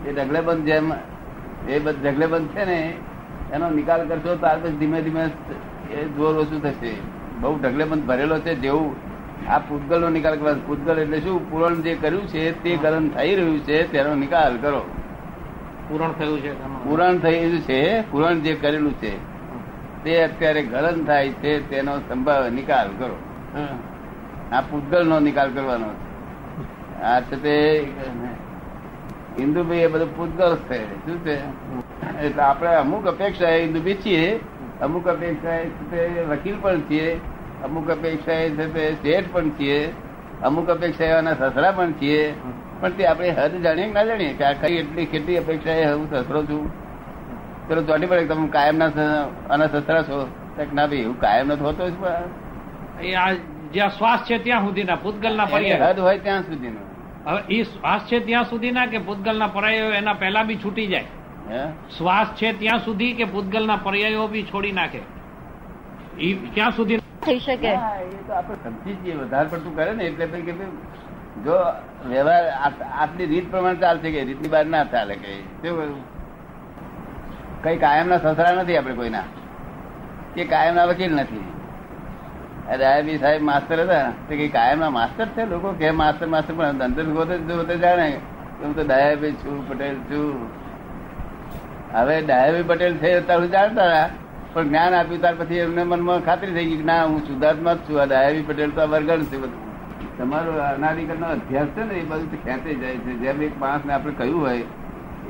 એ 0.07 0.11
ઢગલે 0.13 0.39
બંધ 0.41 0.65
જેમ 0.65 0.87
એ 1.69 1.79
બધ 1.79 1.99
ઢગલે 2.03 2.25
બંધ 2.27 2.47
છે 2.47 2.65
ને 2.65 2.79
એનો 3.53 3.69
નિકાલ 3.69 4.01
કરશો 4.07 4.35
ત્યાર 4.35 4.57
પછી 4.63 4.77
ધીમે 4.77 5.01
ધીમે 5.01 5.23
એ 5.91 6.05
જોર 6.17 6.33
ઓછું 6.37 6.61
થશે. 6.61 6.93
બહુ 7.41 7.59
ઢગલે 7.59 7.83
બંધ 7.85 8.05
ભરેલો 8.05 8.37
છે 8.39 8.55
જેવું. 8.55 8.95
આ 9.49 9.59
પૂતગલ 9.59 9.99
નો 10.01 10.09
નિકાલ 10.09 10.35
કરવા 10.35 10.55
પૂતગલ 10.67 10.99
એટલે 10.99 11.19
શું? 11.19 11.37
પૂરણ 11.51 11.81
જે 11.81 11.95
કર્યું 11.95 12.27
છે 12.27 12.51
તે 12.63 12.77
ગલન 12.77 13.09
થઈ 13.09 13.35
રહ્યું 13.35 13.59
છે 13.59 13.77
તેનો 13.91 14.15
નિકાલ 14.15 14.57
કરો. 14.57 14.81
પૂરણ 15.89 16.11
થયું 16.11 16.41
છે 16.41 16.51
પૂરણ 16.83 17.17
થઈ 17.17 17.37
થયેલું 17.37 17.61
છે 17.61 17.79
પૂરણ 18.11 18.41
જે 18.41 18.53
કરેલું 18.55 18.93
છે 18.99 19.11
તે 20.03 20.23
અત્યારે 20.23 20.61
ગલન 20.63 21.03
થાય 21.05 21.29
છે 21.41 21.51
તેનો 21.69 21.93
સંભાવ 22.07 22.43
નિકાલ 22.59 22.87
કરો. 22.97 23.17
આ 24.51 24.61
પૂતગલ 24.61 25.03
નો 25.07 25.19
નિકાલ 25.19 25.49
કરવાનો 25.53 25.85
છે. 25.85 27.03
આ 27.03 27.21
છે 27.21 27.35
તે 27.41 27.55
હિન્દુભાઈ 29.39 29.77
એ 29.77 29.87
બધું 29.87 30.17
પૂતગલ 30.17 30.55
છે. 30.55 31.05
શું 31.05 31.25
છે? 31.25 31.37
એટલે 32.25 32.43
આપણે 32.43 32.75
અમુક 32.75 33.07
અપેક્ષા 33.07 33.49
હિન્દુભાઈ 33.49 33.93
છીએ 33.93 34.39
અમુક 34.81 35.07
અપેક્ષા 35.07 35.55
એ 35.97 36.25
વકીલ 36.29 36.55
પણ 36.61 36.81
છીએ 36.81 37.19
અમુક 37.63 37.89
અપેક્ષા 37.89 38.31
છે 38.31 38.73
તે 38.73 38.95
શેઠ 39.03 39.25
પણ 39.31 39.49
છીએ 39.49 39.93
અમુક 40.43 40.69
અપેક્ષા 40.69 41.05
એવાના 41.05 41.33
સસરા 41.33 41.71
પણ 41.71 41.91
છીએ. 41.91 42.33
પણ 42.79 42.91
તે 42.91 43.05
આપણે 43.05 43.29
હદ 43.29 43.61
જાણીએ 43.61 43.85
કે 43.85 43.91
ના 43.91 44.03
જાણીએ? 44.03 44.33
કે 44.33 44.43
આ 44.43 44.53
કઈ 44.53 44.77
એટલી 44.77 45.05
કેટલી 45.05 45.37
અપેક્ષા 45.37 45.71
એ 45.71 45.93
હું 45.93 46.09
સસરો 46.11 46.43
છું? 46.43 46.71
ચલો 47.69 47.83
ચોટી 47.83 48.05
પડે 48.05 48.25
તમે 48.25 48.47
કાયમ 48.47 48.77
ના 48.77 48.85
આના 49.49 49.67
સસરા 49.67 50.03
છો. 50.03 50.27
ના 50.73 50.87
ભાઈ 50.87 51.03
હું 51.03 51.19
કાયમ 51.19 51.47
નથી 51.47 51.61
હોતો. 51.61 51.89
જ 51.89 51.93
પણ. 51.93 53.01
એ 53.01 53.15
જ્યાં 53.73 53.89
શ્વાસ 53.89 54.19
છે 54.19 54.37
ત્યાં 54.37 54.61
સુધીના 54.61 54.95
પૂતગલના 54.95 55.45
ના 55.77 55.89
હદ 55.89 55.99
હોય 55.99 56.17
ત્યાં 56.17 56.41
સુધીનું. 56.41 56.92
હવે 57.25 57.55
એ 57.55 57.63
શ્વાસ 57.63 58.01
છે 58.01 58.19
ત્યાં 58.19 58.43
સુધીના 58.43 58.85
કે 58.85 58.97
પૂતગલના 58.97 59.47
પર્યાયો 59.47 59.91
એના 59.91 60.13
પહેલા 60.13 60.43
બી 60.43 60.55
છૂટી 60.55 60.87
જાય? 60.87 61.05
શ્વાસ 61.97 62.27
છે 62.27 62.53
ત્યાં 62.59 62.79
સુધી 62.79 63.13
કે 63.13 63.25
પૂતગલના 63.25 63.75
પર્યાયો 63.75 64.27
બી 64.27 64.43
છોડી 64.43 64.71
નાખે? 64.71 64.99
એ 66.19 66.33
ક્યાં 66.33 66.71
સુધી 66.71 66.97
થઈ 66.97 67.39
શકે? 67.39 67.67
એ 67.67 67.77
તો 68.27 68.33
આપણે 68.33 68.55
સમજી 68.63 68.93
જઈએ 68.93 69.15
વધારે 69.15 69.49
પડતું 69.49 69.75
કરે 69.75 69.93
ને 69.93 70.03
એટલે 70.03 70.25
પછી 70.25 70.41
કે 70.41 70.53
જો 71.43 71.55
વ્યવહાર 72.09 72.43
આટલી 72.99 73.25
રીત 73.25 73.51
પ્રમાણે 73.51 73.75
ચાલશે 73.75 74.11
કે 74.11 74.23
રીતની 74.23 74.49
બહાર 74.49 74.65
ના 74.65 74.83
ચાલે 74.83 75.15
કે 75.15 75.39
શું? 75.61 75.95
કઈ 77.63 77.77
કાયમના 77.77 78.17
સસરા 78.17 78.51
નથી 78.51 78.77
આપણે 78.77 78.93
કોઈના. 78.93 79.23
કે 80.35 80.45
કાયમના 80.45 80.85
વકીલ 80.85 81.15
નથી. 81.15 81.43
અરે 82.69 82.85
આ 82.85 83.01
બી 83.01 83.17
સાહેબ 83.17 83.41
માસ્તર 83.41 83.79
હતા. 83.81 84.11
તે 84.29 84.37
કઈ 84.37 84.47
કાયમના 84.47 84.89
માસ્તર 84.89 85.25
છે 85.25 85.45
લોકો? 85.45 85.71
કે 85.71 85.91
માસ્તર 85.91 86.27
માસ્તર? 86.27 86.53
પણ 86.53 86.65
અંદર 86.65 87.03
ગોતે 87.03 87.37
જો 87.37 87.63
જાણે. 87.63 88.19
હું 88.63 88.75
તો 88.75 88.83
ડાયાબી 88.83 89.31
છું, 89.31 89.69
પટેલ 89.69 89.95
છું. 89.95 90.47
હવે 91.93 92.21
ડાયાબી 92.21 92.63
પટેલ 92.63 92.97
છે 92.97 93.19
તારું 93.21 93.51
જાણતા 93.51 93.83
હતા. 93.83 94.09
પણ 94.53 94.67
જ્ઞાન 94.67 94.93
આપ્યું 94.93 95.21
ત્યાર 95.21 95.35
પછી 95.35 95.55
એમને 95.55 95.83
મનમાં 95.83 96.19
ખાતરી 96.19 96.53
થઈ 96.53 96.65
ગઈ 96.65 96.77
કે 96.77 96.83
ના, 96.83 97.03
હું 97.03 97.19
સુધાર્થમાં 97.19 97.75
જ 97.75 97.89
છું. 97.89 98.01
આ 98.01 98.05
ડાયાબી 98.05 98.41
પટેલ 98.41 98.71
તો 98.71 98.81
આ 98.81 98.85
વર્ગણ 98.85 99.23
છે 99.23 99.37
બધું. 99.37 100.17
તમારો 100.17 100.51
અનાદિકરનો 100.51 101.27
અભ્યાસ 101.27 101.67
છે 101.67 101.83
ને 101.83 101.93
એ 101.93 102.03
બધું 102.03 102.43
ખેંચે 102.43 102.75
જાય 102.75 102.97
છે. 102.97 103.13
જેમ 103.13 103.41
એક 103.41 103.59
માણસને 103.59 103.93
આપણે 103.93 104.13
કહ્યું 104.13 104.41
હોય, 104.41 104.63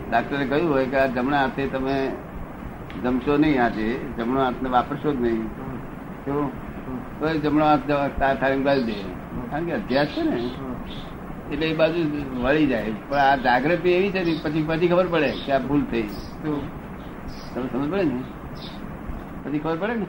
ડાક્ટરે 0.09 0.45
કહ્યું 0.45 0.73
હોય 0.73 0.85
કે 0.85 0.97
આ 0.97 1.05
જમણા 1.05 1.37
હાથે 1.37 1.67
તમે 1.67 2.11
જમશો 3.03 3.37
નહીં 3.37 3.63
આજે. 3.63 3.99
જમણો 4.17 4.43
હાથને 4.43 4.69
વાપરશો 4.69 5.13
જ 5.13 5.21
નહીં. 5.21 6.62
એ 7.31 7.39
જમણો 7.43 7.65
હાથ 7.65 7.83
થાળી 8.41 8.63
ગાળી 8.67 8.87
દે. 8.89 8.97
કારણ 9.51 9.65
કે 9.65 9.73
અધ્યાસ 9.79 10.09
છે 10.15 10.23
ને 10.29 10.37
એટલે 11.51 11.65
એ 11.67 11.75
બાજુ 11.81 11.99
વળી 12.43 12.67
જાય. 12.67 12.91
પણ 13.09 13.19
આ 13.25 13.35
જાગૃતિ 13.47 13.89
એવી 13.97 14.11
છે 14.15 14.21
ને 14.23 14.33
પછી 14.43 14.65
પછી 14.69 14.87
ખબર 14.87 15.07
પડે 15.13 15.29
કે 15.45 15.51
આ 15.51 15.61
ભૂલ 15.67 15.83
થઈ. 15.91 16.07
શું? 16.43 16.59
તમે 17.53 17.65
સમજ 17.71 17.87
પડે 17.91 18.03
ને? 18.03 18.19
પછી 19.43 19.59
ખબર 19.59 19.77
પડે 19.81 19.95
ને? 20.01 20.07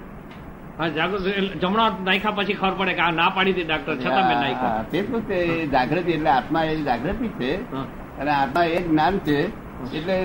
હા 0.79 0.89
જાગૃત 0.99 1.23
જમણો 1.63 1.85
નાખ્યા 2.07 2.37
પછી 2.39 2.57
ખબર 2.61 2.75
પડે 2.79 2.93
કે 3.01 3.03
આ 3.09 3.11
ના 3.19 3.29
પાડી 3.37 3.57
દે 3.59 3.65
ડાક્ટર 3.65 3.95
છતાં 3.97 4.25
મેં 4.29 4.39
નાખ્યો. 4.45 4.87
તે 4.93 5.03
તો 5.11 5.19
તે 5.29 5.39
જાગૃતિ 5.75 6.11
એટલે 6.17 6.31
આત્મા 6.39 6.65
એ 6.71 6.81
જાગૃતિ 6.89 7.29
છે. 7.39 7.53
અને 8.21 8.31
આત્મા 8.31 8.65
એ 8.79 8.81
જ્ઞાન 8.89 9.19
છે. 9.29 9.39
એટલે 9.99 10.17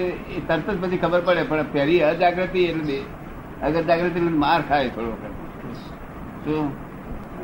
તરત 0.48 0.68
જ 0.70 0.78
પછી 0.82 0.98
ખબર 1.04 1.22
પડે 1.28 1.44
પણ 1.52 1.72
પહેલી 1.74 2.02
અજાગૃતિ 2.10 2.62
એટલે 2.72 2.98
અગર 3.68 3.82
જાગૃતિ 3.90 4.20
એટલે 4.20 4.34
માર 4.46 4.62
ખાય 4.70 4.90
થોડો 4.96 5.12
વખત 5.12 5.39
શું 6.50 6.68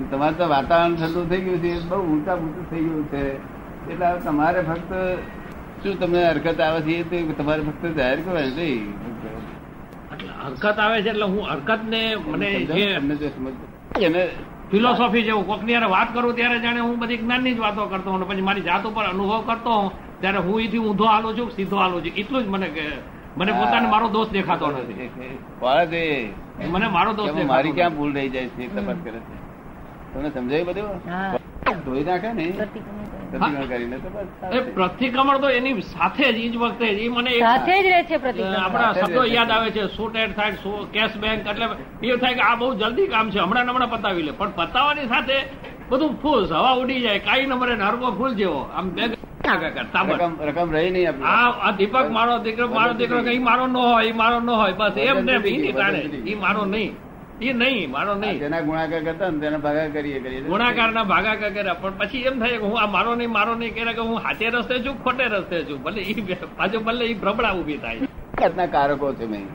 તમારે 0.09 0.35
તો 0.35 0.45
વાતાવરણ 0.49 0.95
ઠંડુ 0.97 1.21
થઈ 1.29 1.41
ગયું 1.41 1.59
છે 1.61 1.73
બહુ 1.89 1.97
ઊંચા 2.05 2.35
ઊંચું 2.37 2.65
થઈ 2.69 2.83
ગયું 2.85 3.05
છે. 3.09 3.23
એટલે 3.89 4.07
તમારે 4.25 4.59
ફક્ત 4.63 4.91
શું 5.81 5.97
તમને 5.97 6.21
હરકત 6.27 6.59
આવે 6.61 6.79
છે 6.81 6.93
એ 6.99 7.23
તો 7.27 7.33
તમારે 7.33 7.61
ફક્ત 7.63 7.83
જાહેર 7.97 8.19
કરવાની 8.19 8.55
નહીં 8.57 8.83
એટલે 10.11 10.31
હરકત 10.41 10.79
આવે 10.79 10.97
છે 10.97 11.09
એટલે 11.09 11.25
હું 11.25 11.43
હરકત 11.45 11.81
ને 11.85 12.01
મને 12.27 12.49
જે 12.69 12.85
એને 14.01 14.23
ફિલોસોફી 14.71 15.23
જેવું 15.23 15.45
કોકની 15.45 15.75
હારે 15.75 15.89
વાત 15.89 16.09
કરું 16.13 16.35
ત્યારે 16.35 16.57
જાણે 16.61 16.81
હું 16.81 16.95
બધી 16.99 17.19
જ્ઞાનની 17.19 17.55
જ 17.55 17.59
વાતો 17.59 17.87
કરતો 17.87 18.09
હોઉં 18.11 18.23
પછી 18.25 18.41
મારી 18.41 18.63
જાત 18.63 18.85
ઉપર 18.85 19.05
અનુભવ 19.05 19.41
કરતો 19.45 19.71
હોઉં 19.71 19.89
ત્યારે 20.21 20.39
હું 20.39 20.57
એથી 20.61 20.79
ઊંધો 20.79 21.05
હાલું 21.05 21.35
છું 21.37 21.51
સીધો 21.51 21.77
હાલું 21.77 22.01
છું. 22.03 22.13
એટલું 22.15 22.43
જ 22.43 22.47
મને 22.47 22.67
કે 22.69 22.85
મને 23.37 23.51
પોતાને 23.53 23.87
મારો 23.87 24.07
દોષ 24.09 24.29
દેખાતો 24.29 24.67
નથી. 24.67 25.09
મને 26.69 26.87
મારો 26.89 27.11
દોષ 27.13 27.33
મારી 27.45 27.73
ક્યાં 27.73 27.95
ભૂલ 27.97 28.13
રહી 28.13 28.29
જાય 28.29 28.49
છે 28.49 28.67
તપાસ 28.69 28.97
કરે 29.03 29.19
છે? 29.19 29.35
તમને 30.13 30.29
સમજાયું 30.31 30.67
બધું? 30.67 30.87
ધોઈ 31.85 32.03
નાખે 32.03 32.29
ને? 32.33 32.45
પ્રતિક્રમણ 33.35 33.99
તો 33.99 34.09
બસ 34.09 34.55
એ 34.55 34.59
પ્રતિક્રમણ 34.75 35.41
તો 35.41 35.47
એની 35.49 35.81
સાથે 35.83 36.23
જ 36.25 36.37
ઈ 36.37 36.49
જ 36.49 36.57
વખતે 36.57 36.87
જ 36.97 37.09
મને 37.09 37.31
સાથે 37.39 37.75
જ 37.75 37.87
રહે 37.87 38.01
છે 38.03 38.15
આપણા 38.55 38.93
શબ્દો 38.95 39.23
યાદ 39.27 39.51
આવે 39.51 39.69
છે 39.71 39.83
શું 39.89 40.15
એડ 40.15 40.35
થાય 40.35 40.53
કેશ 40.93 41.15
બેંક 41.17 41.47
એટલે 41.47 41.65
એ 42.03 42.17
થાય 42.17 42.35
કે 42.35 42.41
આ 42.41 42.55
બહુ 42.55 42.67
જલ્દી 42.75 43.07
કામ 43.09 43.25
છે 43.31 43.39
હમણાં 43.39 43.65
ને 43.65 43.71
હમણાં 43.71 43.91
પતાવી 43.91 44.23
લે. 44.23 44.31
પણ 44.31 44.51
પતાવવાની 44.59 45.07
સાથે 45.07 45.37
બધું 45.89 46.13
ફૂસ 46.21 46.49
હવા 46.51 46.75
ઉડી 46.81 47.01
જાય 47.01 47.19
કાઈ 47.19 47.45
નંબરે 47.47 47.75
નરકો 47.75 48.07
ફૂલ 48.17 48.33
જેવો. 48.35 48.59
આમ 48.75 48.85
બેગ 48.91 49.11
તાબડ. 49.11 49.34
રકમ 49.45 50.33
રકમ 50.49 50.69
રહી 50.75 50.91
નહીં 50.95 51.23
આ 51.23 51.49
આ 51.67 51.71
દીપક 51.79 52.07
મારો 52.17 52.35
દીકરો 52.45 52.67
મારો 52.77 52.93
દીકરો 52.99 53.19
કઈ 53.27 53.39
મારો 53.49 53.65
ન 53.67 53.75
હોય 53.77 54.13
મારો 54.21 54.37
ન 54.45 54.49
હોય 54.61 54.75
બસ 54.79 54.97
એમ 55.07 55.17
ને 55.25 55.35
ઈ 56.31 56.35
મારો 56.45 56.63
નહીં. 56.65 56.93
એ 57.41 57.53
નહીં 57.53 57.91
મારો 57.95 58.13
નહીં. 58.21 58.37
જેના 58.43 58.61
ગુણાકાર 58.67 59.01
કરતા 59.07 59.29
ને 59.31 59.39
તેના 59.43 59.61
ભાગા 59.65 59.89
કરીએ 59.95 60.19
કરીએ. 60.25 60.41
ગુણાકાર 60.51 60.89
ના 60.97 61.05
ભાગા 61.13 61.35
કર્યા 61.41 61.75
પણ 61.81 61.97
પછી 61.99 62.23
એમ 62.29 62.35
થાય 62.43 62.57
કે 62.61 62.65
હું 62.71 62.77
આ 62.83 62.87
મારો 62.95 63.11
નહીં 63.19 63.31
મારો 63.37 63.53
નહીં 63.61 63.73
કર્યા 63.75 63.97
કે 63.97 64.03
હું 64.09 64.17
હાચે 64.25 64.45
રસ્તે 64.53 64.75
છું 64.85 64.95
ખોટે 65.03 65.25
રસ્તે 65.33 65.57
છું. 65.67 65.77
ભલે 65.85 66.01
એ 66.01 66.37
પાછું 66.57 66.81
ભલે 66.87 67.03
ઈ 67.11 67.17
ભ્રબડા 67.25 67.53
ઊભી 67.59 67.79
થાય. 67.83 68.07
જાતના 68.41 68.67
કારકો 68.77 69.13
છે 69.19 69.25
મેં. 69.33 69.45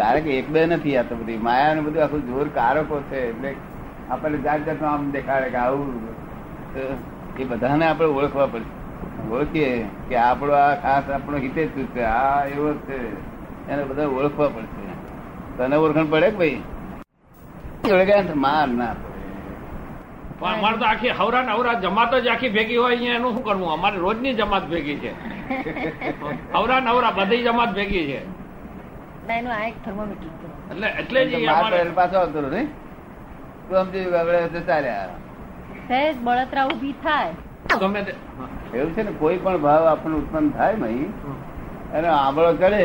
કારક 0.00 0.26
એક 0.38 0.46
બે 0.58 0.66
નથી 0.66 0.96
આ 1.00 1.06
તો 1.10 1.14
બધી. 1.22 1.40
માયા 1.48 1.74
ને 1.80 1.80
બધું 1.88 2.02
આખું 2.06 2.22
જોર 2.30 2.46
કારકો 2.60 3.02
છે. 3.10 3.20
એટલે 3.30 3.50
આપણને 4.10 4.38
જાત 4.46 4.60
જાતનું 4.70 4.90
આમ 4.94 5.10
દેખાડે 5.18 5.48
કે 5.54 5.58
આવું 5.64 5.88
એ 7.38 7.44
બધાને 7.44 7.86
આપણે 7.86 8.06
ઓળખવા 8.06 8.46
પડશે 8.46 9.32
ઓળખીએ 9.32 9.86
કે 10.08 10.16
આપણો 10.16 10.52
આ 10.52 10.74
ખાસ 10.74 11.10
આપણો 11.10 11.36
હિતે 11.36 11.66
જ 11.66 11.86
છે 11.94 12.02
આ 12.02 12.44
એવો 12.46 12.72
જ 12.72 12.76
છે. 12.76 12.98
એને 13.72 13.84
બધા 13.84 14.06
ઓળખવા 14.06 14.48
પડશે. 14.48 14.86
તને 15.56 15.76
ઓળખણ 15.76 16.06
પડે 16.06 16.30
કે 16.30 16.36
ભાઈ? 16.36 16.62
તો 18.28 18.34
માર 18.34 18.68
ના 18.68 18.94
પણ 20.40 20.54
અમારે 20.54 20.76
તો 20.76 20.84
આખી 20.84 21.08
હવરા 21.08 21.42
નવરા 21.42 21.74
જમાત 21.74 22.14
જ 22.14 22.28
આખી 22.28 22.48
ભેગી 22.48 22.76
હોય 22.76 22.96
અહીંયા 22.96 23.14
એનું 23.14 23.32
શું 23.34 23.44
કરવું? 23.44 23.72
અમારે 23.72 23.96
રોજની 23.96 24.34
જમાત 24.34 24.64
ભેગી 24.70 24.96
છે. 24.96 25.12
હવરા 26.54 26.80
નવરા 26.80 27.10
બધી 27.10 27.42
જમાત 27.42 27.74
ભેગી 27.74 28.04
છે. 28.06 28.20
એટલે 30.70 30.88
એટલે 30.88 31.26
જ 31.26 31.94
પાછો 31.94 32.18
આવતો 32.18 32.40
નહીં? 32.40 32.68
તું 33.68 33.84
સમજી 33.84 34.04
રહ્યા. 34.66 35.25
સહેજ 35.88 36.16
બળતરા 36.26 36.66
ઊભી 36.70 36.94
થાય. 37.02 37.32
ગમે 37.80 38.00
તે 38.06 38.12
એવું 38.74 38.90
છે 38.94 39.02
ને 39.02 39.12
કોઈ 39.20 39.38
પણ 39.44 39.58
ભાવ 39.66 39.82
આપણને 39.92 40.16
ઉત્પન્ન 40.22 40.46
થાય 40.56 40.76
નહીં. 40.76 41.10
અને 41.94 42.08
આંબળો 42.14 42.50
ચડે 42.62 42.82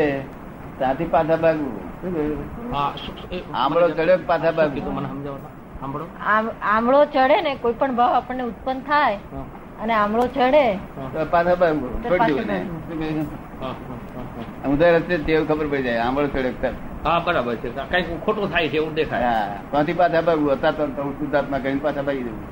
ત્યાંથી 0.77 1.09
પાછા 1.15 1.39
ભાગવું. 1.43 1.75
આંબળો 3.53 3.87
ચડે 3.97 4.13
પાછા 4.29 4.53
ભાગવું. 4.59 4.93
મને 4.97 5.07
સમજાવો 5.13 6.05
આમળો 6.73 7.01
ચડે 7.15 7.37
ને 7.41 7.51
કોઈ 7.63 7.77
પણ 7.79 7.95
ભાવ 7.95 8.11
આપણને 8.19 8.43
ઉત્પન્ન 8.51 8.79
થાય. 8.89 9.17
અને 9.81 9.93
આમળો 9.93 10.25
ચડે 10.37 10.65
તો 11.13 11.25
પાછા 11.33 11.55
ભાગવું. 11.55 11.91
તો? 12.01 12.07
હા, 13.61 14.89
રસ્તે 14.97 15.15
ટેવ 15.17 15.41
ખબર 15.49 15.67
પડી 15.71 15.83
જાય. 15.83 16.01
આંબળો 16.05 16.27
ચડે 16.27 16.69
હા 17.05 17.19
બરાબર 17.25 17.55
છે. 17.61 17.69
કંઈક 17.91 18.07
ખોટું 18.25 18.51
થાય 18.53 18.67
છે 18.71 18.77
એવું 18.77 18.93
દેખાય. 18.95 19.23
હા 19.29 19.45
ત્યાંથી 19.71 19.97
પાછા 20.01 20.23
ભાગવું. 20.27 20.51
હતા 20.55 20.73
તો 20.77 20.83
તો 20.97 21.01
શુદ્ધાત્મા 21.19 21.59
કરીને 21.63 21.81
પાછા 21.85 22.05
ભાગી 22.09 22.25
દેવું? 22.27 22.45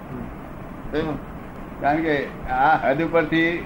કારણ 1.81 2.01
કે 2.01 2.27
આ 2.51 2.89
હદ 2.89 3.01
ઉપરથી 3.01 3.65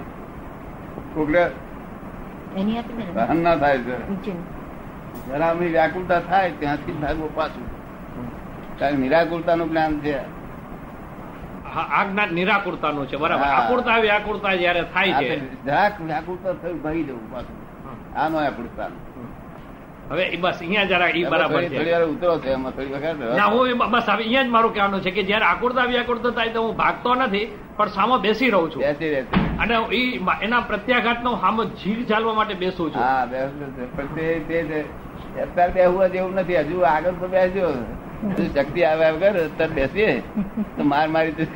ને 2.56 2.84
સહન 3.14 3.44
ના 3.44 3.56
થાય 3.56 3.78
છે. 3.78 4.34
જરા 5.28 5.52
વ્યાકુળતા 5.52 6.20
થાય 6.20 6.52
ત્યાંથી 6.52 6.92
ભાગવું 6.92 7.36
પાછું. 7.36 7.68
કારણ 8.80 8.94
નિરાકુરતા 8.94 9.56
નું 9.56 9.70
જ્ઞાન 9.70 10.00
છે. 10.00 10.18
આ 11.76 12.04
જ્ઞાન 12.04 12.34
નિરાકુરતાનું 12.34 13.08
છે 13.08 13.16
બરાબર. 13.16 13.44
આકુરતા 13.44 13.98
વ્યાકુરતા 13.98 14.56
જયારે 14.56 14.82
થાય 14.82 15.14
છે. 15.14 15.64
જરાક 15.64 16.02
વ્યાકુળતા 16.02 16.54
થયું 16.54 16.82
ભાગી 16.82 17.04
જવું 17.04 17.32
પાછું. 17.32 17.58
આ 18.20 18.30
નો 18.30 18.40
વ્યાકુળતાનું 18.40 19.13
હવે 20.12 20.24
બસ 20.44 20.60
અહીંયા 20.62 20.90
જરા 20.92 21.10
એ 21.20 21.22
બરાબર 21.34 21.62
છે. 21.64 21.70
થોડી 21.76 21.94
વાર 21.96 22.06
ઉતરો 22.14 22.34
છે 22.44 22.50
એમાં 22.58 22.74
થોડી 22.76 22.94
વખત 22.96 23.20
ના 23.40 23.50
હું 23.54 23.78
બસ 23.94 24.08
હવે 24.10 24.24
અહીંયા 24.24 24.46
જ 24.48 24.50
મારું 24.56 24.74
કહેવાનું 24.76 25.02
છે 25.06 25.12
કે 25.18 25.24
જયારે 25.30 25.46
આકુરતા 25.52 25.88
વ્યાકુરતા 25.92 26.34
થાય 26.38 26.54
તો 26.56 26.62
હું 26.66 26.76
ભાગતો 26.82 27.16
નથી 27.16 27.46
પણ 27.78 27.90
સામો 27.98 28.16
બેસી 28.26 28.52
રહું 28.56 28.70
છું. 28.72 28.82
બેસી 28.82 29.10
રહેશે 29.14 29.36
અને 29.62 29.74
એ 30.00 30.02
એના 30.46 30.62
પ્રત્યાઘાત 30.72 31.24
નો 31.24 31.32
સામો 31.44 31.62
જીવ 31.82 32.00
ચાલવા 32.10 32.36
માટે 32.40 32.56
બેસું 32.64 32.92
છું. 32.92 33.02
હા 33.02 33.26
બેસવું 33.34 33.70
છે. 33.76 33.84
પણ 33.96 34.08
તે 34.48 34.58
તે 34.70 34.80
અત્યારે 35.46 35.74
બેહવા 35.78 36.10
જેવું 36.16 36.36
નથી. 36.42 36.60
હજુ 36.68 36.78
આગળ 36.94 37.16
તો 37.22 37.28
બેસજો. 37.36 37.68
હજુ 38.36 38.44
શક્તિ 38.56 38.86
આવે 38.90 39.06
વગર 39.16 39.36
અત્યારે 39.46 39.74
બેસીએ. 39.80 40.12
તો 40.78 40.84
માર 40.92 41.08
મારી 41.16 41.48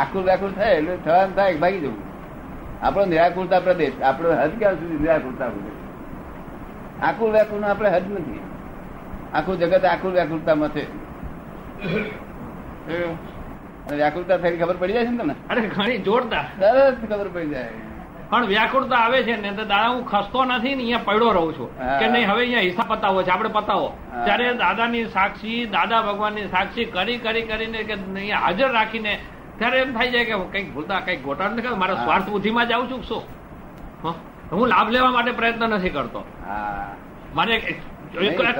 આકુર 0.00 0.22
વ્યાકુર 0.28 0.52
થાય 0.58 0.74
એટલે 0.78 0.94
થવાનું 1.04 1.34
થાય 1.36 1.58
ભાગી 1.64 1.82
જવું. 1.84 2.00
આપણો 2.82 3.04
નિરાકુરતા 3.12 3.60
પ્રદેશ 3.66 3.96
આપણો 4.08 4.28
હદ 4.42 4.52
ક્યાં 4.60 4.76
સુધી 4.80 5.00
નિરાકુરતા 5.02 5.48
પ્રદેશ? 5.54 5.78
આકુલ 7.02 7.30
વ્યાકુળ 7.36 7.64
આપણે 7.64 7.90
હદ 7.96 8.06
નથી. 8.14 8.40
આખું 9.34 9.54
જગત 9.60 9.84
આકુલ 9.84 10.12
વ્યાકુળતામાં 10.16 10.70
છે. 10.70 10.82
વ્યાકુળતા 13.90 14.38
થઈ 14.42 14.58
ખબર 14.60 14.76
પડી 14.80 14.92
જાય 14.92 15.06
છે 15.06 15.12
ને 15.12 15.18
તમને? 15.22 15.34
અરે 15.50 15.60
ઘણી 15.74 16.02
જોરદાર. 16.08 16.46
તરત 16.60 17.00
ખબર 17.10 17.28
પડી 17.34 17.50
જાય. 17.54 17.72
પણ 18.30 18.46
વ્યાકુળતા 18.52 19.00
આવે 19.04 19.18
છે 19.24 19.36
ને 19.36 19.50
તો 19.58 19.64
દાદા 19.64 19.90
હું 19.94 20.04
ખસતો 20.12 20.44
નથી 20.44 20.74
ને 20.74 20.82
અહીંયા 20.82 21.06
પડ્યો 21.08 21.32
રહું 21.36 21.52
છું. 21.56 21.68
કે 22.00 22.06
નહીં 22.12 22.26
હવે 22.30 22.42
અહીંયા 22.42 22.68
હિસાબ 22.68 22.88
પતાવો 22.92 23.22
છે 23.26 23.30
આપણે 23.30 23.50
પતાવો. 23.58 23.88
ત્યારે 24.24 24.54
દાદાની 24.64 25.04
સાક્ષી 25.16 25.60
દાદા 25.76 26.02
ભગવાનની 26.08 26.48
સાક્ષી 26.54 26.86
કરી 26.94 27.18
કરી 27.24 27.46
કરીને 27.50 27.80
કે 27.88 27.94
અહીંયા 27.94 28.42
હાજર 28.46 28.70
રાખીને 28.78 29.12
ત્યારે 29.58 29.78
એમ 29.84 29.90
થઈ 29.98 30.10
જાય 30.14 30.26
કે 30.30 30.34
કંઈક 30.52 30.68
ભૂલતા 30.74 31.00
કંઈક 31.06 31.22
ગોટાળ 31.28 31.52
નથી 31.54 31.78
મારા. 31.82 32.02
સ્વાર્થ 32.04 32.28
બુદ્ધિમાં 32.34 32.68
જાઉં 32.68 32.86
છું 32.90 33.02
શું? 33.08 33.22
હં? 34.04 34.14
હું 34.52 34.68
લાભ 34.68 34.88
લેવા 34.90 35.12
માટે 35.16 35.32
પ્રયત્ન 35.32 35.64
નથી 35.70 35.90
કરતો. 35.90 36.20
હા. 36.46 36.88
મારે 37.34 37.54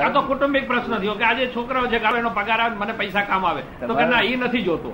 આ 0.07 0.11
તો 0.15 0.21
કુટુંબિક 0.23 0.67
પ્રશ્ન 0.69 0.95
થયો 0.99 1.15
કે 1.15 1.25
આજે 1.25 1.45
છોકરાઓ 1.55 1.87
છે 1.87 1.99
ગાળો 1.99 2.19
એનો 2.19 2.31
પગાર 2.31 2.61
આવે 2.61 2.77
મને 2.77 2.93
પૈસા 2.93 3.25
કામ 3.31 3.47
આવે. 3.47 3.63
તો 3.87 3.95
કે 3.95 4.05
ના 4.05 4.23
એ 4.23 4.37
નથી 4.37 4.63
જોતો. 4.63 4.93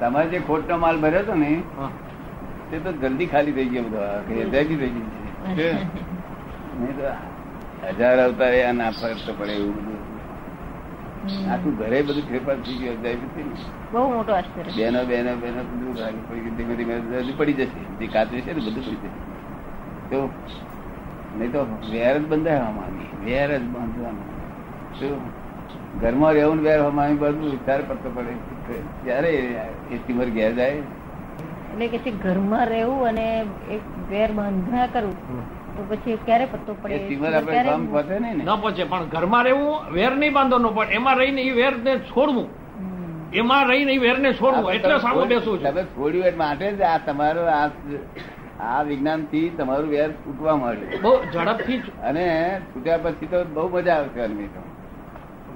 તમારે 0.00 0.28
જે 0.28 0.38
ખોટનો 0.46 0.76
માલ 0.78 0.96
ભર્યો 0.98 1.22
હતો 1.22 1.34
ને 1.34 1.50
તે 2.70 2.78
તો 2.78 2.92
જલ્દી 3.02 3.26
ખાલી 3.26 3.52
થઈ 3.52 3.68
ગયો 3.68 3.84
બધો 3.88 4.02
કે 4.28 4.32
થઈ 4.52 4.76
ગઈ. 4.80 5.04
નહીં 6.78 6.96
તો 6.98 7.08
હજાર 7.98 8.16
અવતારે 8.28 8.64
આ 8.64 8.72
ના 8.72 8.90
ફરક 8.90 9.18
તો 9.26 9.32
પડે 9.38 9.52
એવું 9.58 9.74
બધું. 9.76 10.00
આખું 11.52 11.76
ઘરે 11.76 11.98
બધું 12.02 12.24
ફેરફાર 12.30 12.56
થઈ 12.64 12.78
ગયો. 12.80 12.96
બહુ 13.92 14.08
મોટો 14.14 14.32
બેનો 14.78 15.00
બેનો 15.04 15.32
બેનો 15.44 15.60
બધું 15.70 15.92
પડી. 16.28 16.50
ધીમે 16.56 16.74
ધીમે 16.78 17.32
પડી 17.36 17.56
જશે 17.60 17.80
જે 18.00 18.06
કાચું 18.06 18.40
છે 18.40 18.52
ને 18.52 18.60
બધું 18.60 18.84
પડી 18.84 19.00
જશે. 19.04 19.33
તો 20.10 20.18
નહીં 21.38 21.52
તો 21.54 21.60
વેર 21.92 22.14
જ 22.18 22.24
બંધાય 22.30 22.68
માંગી 22.78 23.08
વેર 23.26 23.48
જ 23.52 23.64
બાંધવાનું. 23.74 24.26
શું 24.98 25.14
ઘરમાં 26.02 26.32
રહેવું 26.38 26.60
વેર 26.66 26.78
માંગી 26.98 27.20
બધું 27.22 27.50
વિચાર 27.54 27.80
પડતો 27.88 28.08
પડે 28.16 28.32
ત્યારે 29.04 29.32
એ 29.92 29.96
ટીમર 29.98 30.28
ઘેર 30.36 30.52
જાય? 30.60 30.82
એટલે 31.72 31.86
કે 32.04 32.10
ઘરમાં 32.24 32.64
રહેવું 32.74 33.06
અને 33.10 33.26
એક 33.76 33.84
વેર 34.10 34.28
બંધના 34.38 34.88
કરવું 34.94 35.16
તો 35.76 35.80
પછી 35.90 36.18
ક્યારે 36.26 36.46
પત્તો 36.52 36.72
પડે? 36.82 36.94
એ 36.96 37.06
ટીમર 37.06 37.32
આપણે 37.38 37.62
કામ 37.70 37.86
પતે 37.94 38.14
નહીં 38.24 38.36
ને. 38.38 38.44
ન 38.44 38.60
પહોંચે 38.66 38.84
પણ 38.92 39.08
ઘરમાં 39.14 39.42
રહેવું 39.48 39.72
વેર 39.96 40.12
નહીં 40.20 40.36
બાંધવાનું 40.36 40.76
પણ 40.76 40.94
એમાં 40.98 41.18
રહીને 41.22 41.42
એ 41.48 41.56
વેર 41.60 41.74
ને 41.86 41.94
છોડવું. 42.12 42.48
એમાં 43.40 43.64
રહીને 43.70 43.92
એ 43.92 43.98
વેરને 43.98 44.30
છોડવું 44.40 44.72
એટલે 44.76 44.96
સામે 45.04 45.24
બેસવું 45.30 45.58
તમે 45.62 45.82
છોડ્યું 45.94 46.26
એટલે 46.28 46.40
માટે 46.42 46.66
જ 46.78 46.82
આ 46.88 46.98
તમારો 47.06 47.42
આ 47.58 47.66
આ 48.60 48.82
વિજ્ઞાનથી 48.82 49.50
તમારું 49.50 49.88
વેર 49.88 50.12
છૂટવા 50.12 50.56
મળે 50.56 50.98
બહુ 51.02 51.12
ઝડપથી 51.32 51.82
અને 52.02 52.60
છૂટ્યા 52.76 52.98
પછી 52.98 53.26
તો 53.26 53.44
બહુ 53.44 53.68
મજા 53.68 53.94
આવશે 53.94 54.20
અનમી 54.20 54.48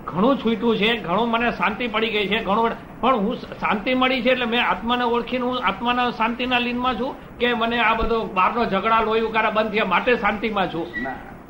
ઘણું 0.06 0.38
છૂટ્યું 0.38 0.76
છે 0.76 0.96
ઘણું 0.96 1.30
મને 1.30 1.50
શાંતિ 1.50 1.88
પડી 1.88 2.10
ગઈ 2.10 2.26
છે 2.26 2.44
ઘણું 2.44 2.70
પણ 3.00 3.16
હું 3.16 3.36
શાંતિ 3.36 3.94
મળી 3.94 4.22
છે 4.22 4.30
એટલે 4.30 4.44
મેં 4.44 4.66
આત્માને 4.66 5.04
ઓળખીને 5.04 5.44
હું 5.44 5.66
આત્માના 5.66 6.10
શાંતિના 6.10 6.58
લીનમાં 6.58 6.98
છું 6.98 7.14
કે 7.38 7.54
મને 7.54 7.80
આ 7.80 7.94
બધો 7.94 8.24
બહારનો 8.24 8.64
ઝઘડા 8.64 9.00
લોહી 9.00 9.20
ઉકારા 9.20 9.50
બંધ 9.50 9.70
થયા 9.70 9.84
માટે 9.84 10.16
શાંતિમાં 10.16 10.72
છું. 10.72 10.86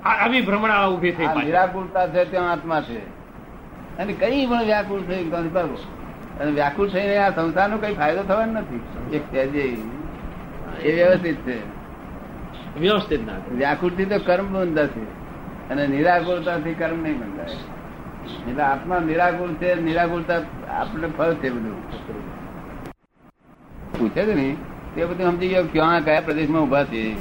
આ 0.04 0.10
આવી 0.10 0.40
ભ્રમણા 0.40 0.88
ઊભી 0.88 1.12
થઈ 1.12 1.24
આ 1.24 1.34
નિરાકુરતા 1.34 2.06
છે 2.06 2.24
ત્યાં 2.24 2.50
આત્મા 2.50 2.80
છે. 2.80 2.98
અને 3.98 4.12
કઈ 4.12 4.46
પણ 4.46 4.62
વ્યાકુળ 4.62 5.00
થઈ 5.00 5.30
અને 6.40 6.50
વ્યાકુળ 6.50 6.88
થઈને 6.88 7.16
આ 7.16 7.30
સંસારનો 7.30 7.78
કઈ 7.78 7.94
ફાયદો 7.94 8.22
થવાનો 8.22 8.52
નથી. 8.52 8.80
એક 9.12 9.22
સહેજે 9.30 9.78
એ 10.80 10.94
વ્યવસ્થિત 10.94 11.36
છે. 11.36 11.78
વ્યવસ્થિત 12.80 13.26
ના 13.26 13.32
વ્યાકૃતિ 13.54 14.04
તો 14.04 14.18
કર્મ 14.18 14.52
બંધાશે 14.52 15.00
અને 15.72 15.86
નિરાકુરતાથી 15.86 16.74
કર્મ 16.74 17.02
નહીં 17.02 17.18
બંધાય. 17.18 18.50
એટલે 18.50 18.62
આત્મા 18.62 18.98
નિરાકુર 18.98 19.54
છે 19.54 19.80
નિરાકુરતા 19.80 20.40
આપણે 20.68 21.08
ફળ 21.08 21.34
છે 21.34 21.50
બધું. 21.50 21.92
પૂછે 23.98 24.24
છે 24.24 24.34
ને? 24.34 24.56
તે 24.94 25.04
બધું 25.04 25.26
સમજી 25.26 25.48
ગયો 25.48 25.62
ક્યાં 25.72 26.04
કયા 26.04 26.20
પ્રદેશમાં 26.20 26.62
ઊભા 26.62 26.84
છે? 26.84 27.16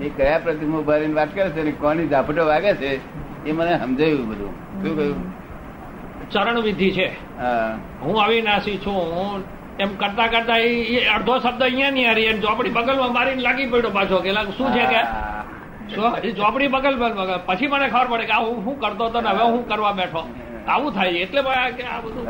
એ 0.00 0.08
કયા 0.16 0.38
પ્રદેશમાં 0.38 0.80
ઊભા 0.80 0.96
રહીને 0.96 1.14
વાત 1.14 1.34
કરે 1.34 1.50
છે 1.50 1.62
ને 1.62 1.70
કોની 1.70 2.08
ઝાપટો 2.08 2.46
વાગે 2.46 2.74
છે 2.74 3.00
એ 3.44 3.52
મને 3.52 3.78
સમજાયું 3.78 4.28
બધું. 4.28 4.82
શું 4.82 4.96
કહ્યું? 4.96 5.46
ચરણ 6.30 6.60
વિધિ 6.60 6.90
છે. 6.90 7.38
હા. 7.38 7.78
હું 8.02 8.22
અવિનાશી 8.22 8.78
છું 8.78 8.92
હું 8.92 9.55
એમ 9.78 9.90
કરતા 10.00 10.28
કરતા 10.28 10.58
એ 10.58 11.06
અડધો 11.16 11.34
શબ્દ 11.38 11.62
અહીંયા 11.62 11.90
નહીં 11.90 12.08
હારી 12.08 12.26
એમ 12.32 12.40
ચોપડી 12.40 12.74
બગલમાં 12.76 13.12
મારીને 13.12 13.42
લાગી 13.46 13.68
પડ્યો 13.72 13.92
પાછો 13.98 14.16
કે 14.24 14.30
શું 14.58 14.68
છે 14.74 14.84
કે. 14.92 15.00
ચોપડી 16.40 16.68
બગલ. 16.68 16.94
પછી 17.46 17.66
મને 17.66 17.86
ખબર 17.88 18.06
પડે 18.10 18.24
કે 18.26 18.32
આ 18.32 18.44
હું 18.46 18.58
શું 18.64 18.76
કરતો 18.80 19.04
હતો 19.08 19.20
ને 19.20 19.30
હવે 19.30 19.44
હું 19.54 19.62
કરવા 19.68 19.92
બેઠો. 19.92 20.22
આવું 20.68 20.92
થાય 20.92 21.12
છે. 21.12 21.20
એટલે 21.22 21.40
કે 21.76 21.82
આ 21.94 22.00
બધું 22.04 22.24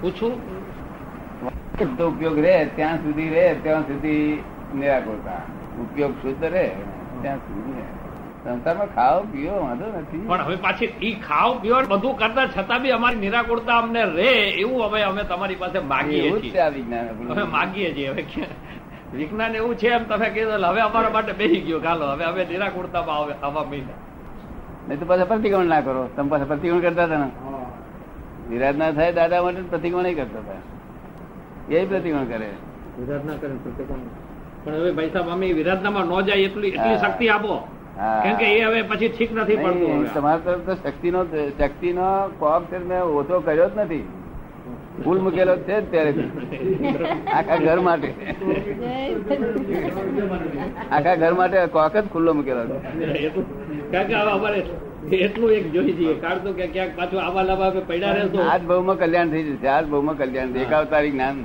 પૂછું? 0.00 0.32
ઉપયોગ 2.10 2.38
રે 2.38 2.54
ત્યાં 2.76 2.98
સુધી 3.04 3.30
રે 3.36 3.46
ત્યાં 3.62 3.82
સુધી 3.82 4.44
નિરાકુરતા 4.74 5.42
ઉપયોગ 5.82 6.12
શુદ્ધ 6.22 6.44
રે 6.54 6.66
ત્યાં 7.22 7.40
સુધી. 7.46 7.84
સંસારમાં 8.44 8.90
ખાઓ 8.96 9.20
પીઓ 9.32 9.54
વાંધો 9.64 9.86
નથી. 10.00 10.24
પણ 10.28 10.42
હવે 10.46 10.56
પાછી 10.66 10.90
ઈ 11.08 11.16
ખાવ 11.26 11.50
પીવો 11.62 11.78
બધું 11.92 12.14
કરતા 12.20 12.46
છતાં 12.56 12.78
બી 12.82 12.94
અમારી 12.98 13.22
નિરાકુરતા 13.24 13.78
અમને 13.82 14.02
રે 14.18 14.30
એવું 14.62 14.80
હવે 14.84 15.00
અમે 15.10 15.22
તમારી 15.30 15.58
પાસે 15.62 15.78
માગીએ 15.92 16.30
છીએ. 16.42 16.62
માગીએ 17.56 17.90
છીએ 17.96 18.08
હવે 18.12 18.22
વિજ્ઞાન 19.18 19.54
એવું 19.60 19.74
છે 19.80 19.88
એમ 19.96 20.04
તમે 20.10 20.28
કીધું 20.34 20.64
હવે 20.70 20.80
અમારા 20.88 21.12
માટે 21.16 21.32
બેસી 21.40 21.62
ગયો. 21.66 21.80
ચાલો 21.86 22.04
હવે 22.12 22.24
અમે 22.30 22.42
નિરાકુરતામાં 22.52 23.16
આવે 23.16 23.34
આવા 23.42 23.64
મહિના 23.70 23.98
નહીં 24.88 24.98
તો 25.00 25.06
પાછા 25.10 25.28
પ્રતિક્રમણ 25.30 25.70
ના 25.72 25.82
કરો. 25.86 26.02
તમે 26.16 26.28
પાછા 26.32 26.50
પ્રતિક્રમણ 26.50 26.84
કરતા 26.86 27.06
હતા 27.08 27.18
ને? 27.24 27.28
વિરાટ 28.50 28.76
ના 28.82 28.90
થાય 28.98 29.12
દાદા 29.18 29.42
માટે 29.46 29.62
પ્રતિક્રમણ 29.72 30.04
નહીં 30.06 30.18
કરતા 30.20 30.42
હતા. 30.44 30.62
એ 31.70 31.84
પ્રતિક્રમણ 31.90 32.30
કરે. 32.32 32.48
વિરાધના 32.98 33.36
કરે 33.42 33.52
પ્રતિકોણ. 33.66 34.02
પણ 34.64 34.74
હવે 34.80 34.90
ભાઈ 34.96 35.12
સાહેબ 35.16 35.28
અમે 35.34 35.52
વિરાટનામાં 35.60 36.06
ન 36.06 36.26
જાય 36.30 36.48
એટલી 36.48 36.72
એટલી 36.72 36.98
શક્તિ 37.04 37.28
આપો. 37.34 37.54
કેમ 38.00 38.36
કે 38.36 38.58
એ 38.58 38.64
હવે 38.64 38.82
પછી 38.82 39.08
ઠીક 39.08 39.32
નથી 39.32 39.56
પડતું 39.56 40.14
તમારા 40.14 40.38
તરફ 40.38 40.60
તો 40.60 40.74
શક્તિનો 40.74 41.24
શક્તિનો 41.58 42.30
કોપ 42.38 42.64
છે 42.64 42.78
મેં 42.78 43.02
ઓછો 43.02 43.40
કર્યો 43.40 43.68
જ 43.68 43.70
નથી. 43.76 44.08
ફૂલ 45.04 45.18
મૂકેલો 45.18 45.56
છે 45.56 45.80
જ 45.80 45.90
ત્યારે 45.90 46.14
આખા 47.32 47.56
ઘર 47.56 47.80
માટે. 47.80 48.14
આખા 50.90 51.14
ઘર 51.14 51.34
માટે 51.34 51.66
કોક 51.66 51.96
જ 51.96 52.08
ખુલ્લો 52.08 52.34
મૂકેલો 52.34 52.66
છે. 52.66 53.04
એટલું- 53.04 53.92
કારણ 53.92 54.06
કે 54.06 54.14
હવે 54.14 54.30
અમારે 54.30 54.64
એટલું 55.16 55.50
એક 55.50 55.72
જોઈ 55.72 55.92
જઈએ. 55.92 56.14
કારણ 56.14 56.38
તો 56.38 56.52
કે 56.52 56.66
ક્યાંક 56.66 56.90
પાછું 56.96 57.22
આવા 57.22 57.42
લાવા 57.42 57.66
અમે 57.66 57.80
પડ્યા 57.80 58.12
રહેશો 58.12 58.42
આજ 58.42 58.62
ભાવમાં 58.62 58.98
કલ્યાણ 58.98 59.30
થઈ 59.30 59.42
જશે 59.42 59.66
આજ 59.66 59.86
ભાવમાં 59.86 60.18
કલ્યાણ 60.18 60.48
એકાવતારી 60.48 61.10
જ્ઞાન 61.10 61.44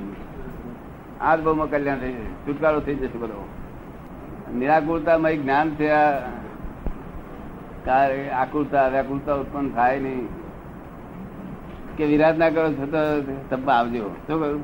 આજ 1.20 1.40
ભાવમાં 1.40 1.70
કલ્યાણ 1.70 1.98
થઈ 1.98 2.12
જશે. 2.12 2.46
છુટકારો 2.46 2.80
થઈ 2.80 2.94
જશે 2.94 3.18
બધો. 3.18 3.48
નિરાકુરતામાં 4.54 5.30
એક 5.30 5.42
જ્ઞાન 5.42 5.70
છે 5.70 5.88
આ 5.90 6.18
કા- 7.86 8.12
વ્યાકુલતા 8.90 9.34
ઉત્પન્ન 9.34 9.70
થાય 9.70 10.00
નહીં. 10.00 10.28
કે 11.96 12.04
વિરાજ 12.04 12.38
ના 12.38 12.50
કરો 12.50 12.72
છતાં 12.72 13.48
તબ્બા 13.48 13.72
આવજો. 13.74 14.10
શું 14.26 14.40
કહ્યું? 14.40 14.60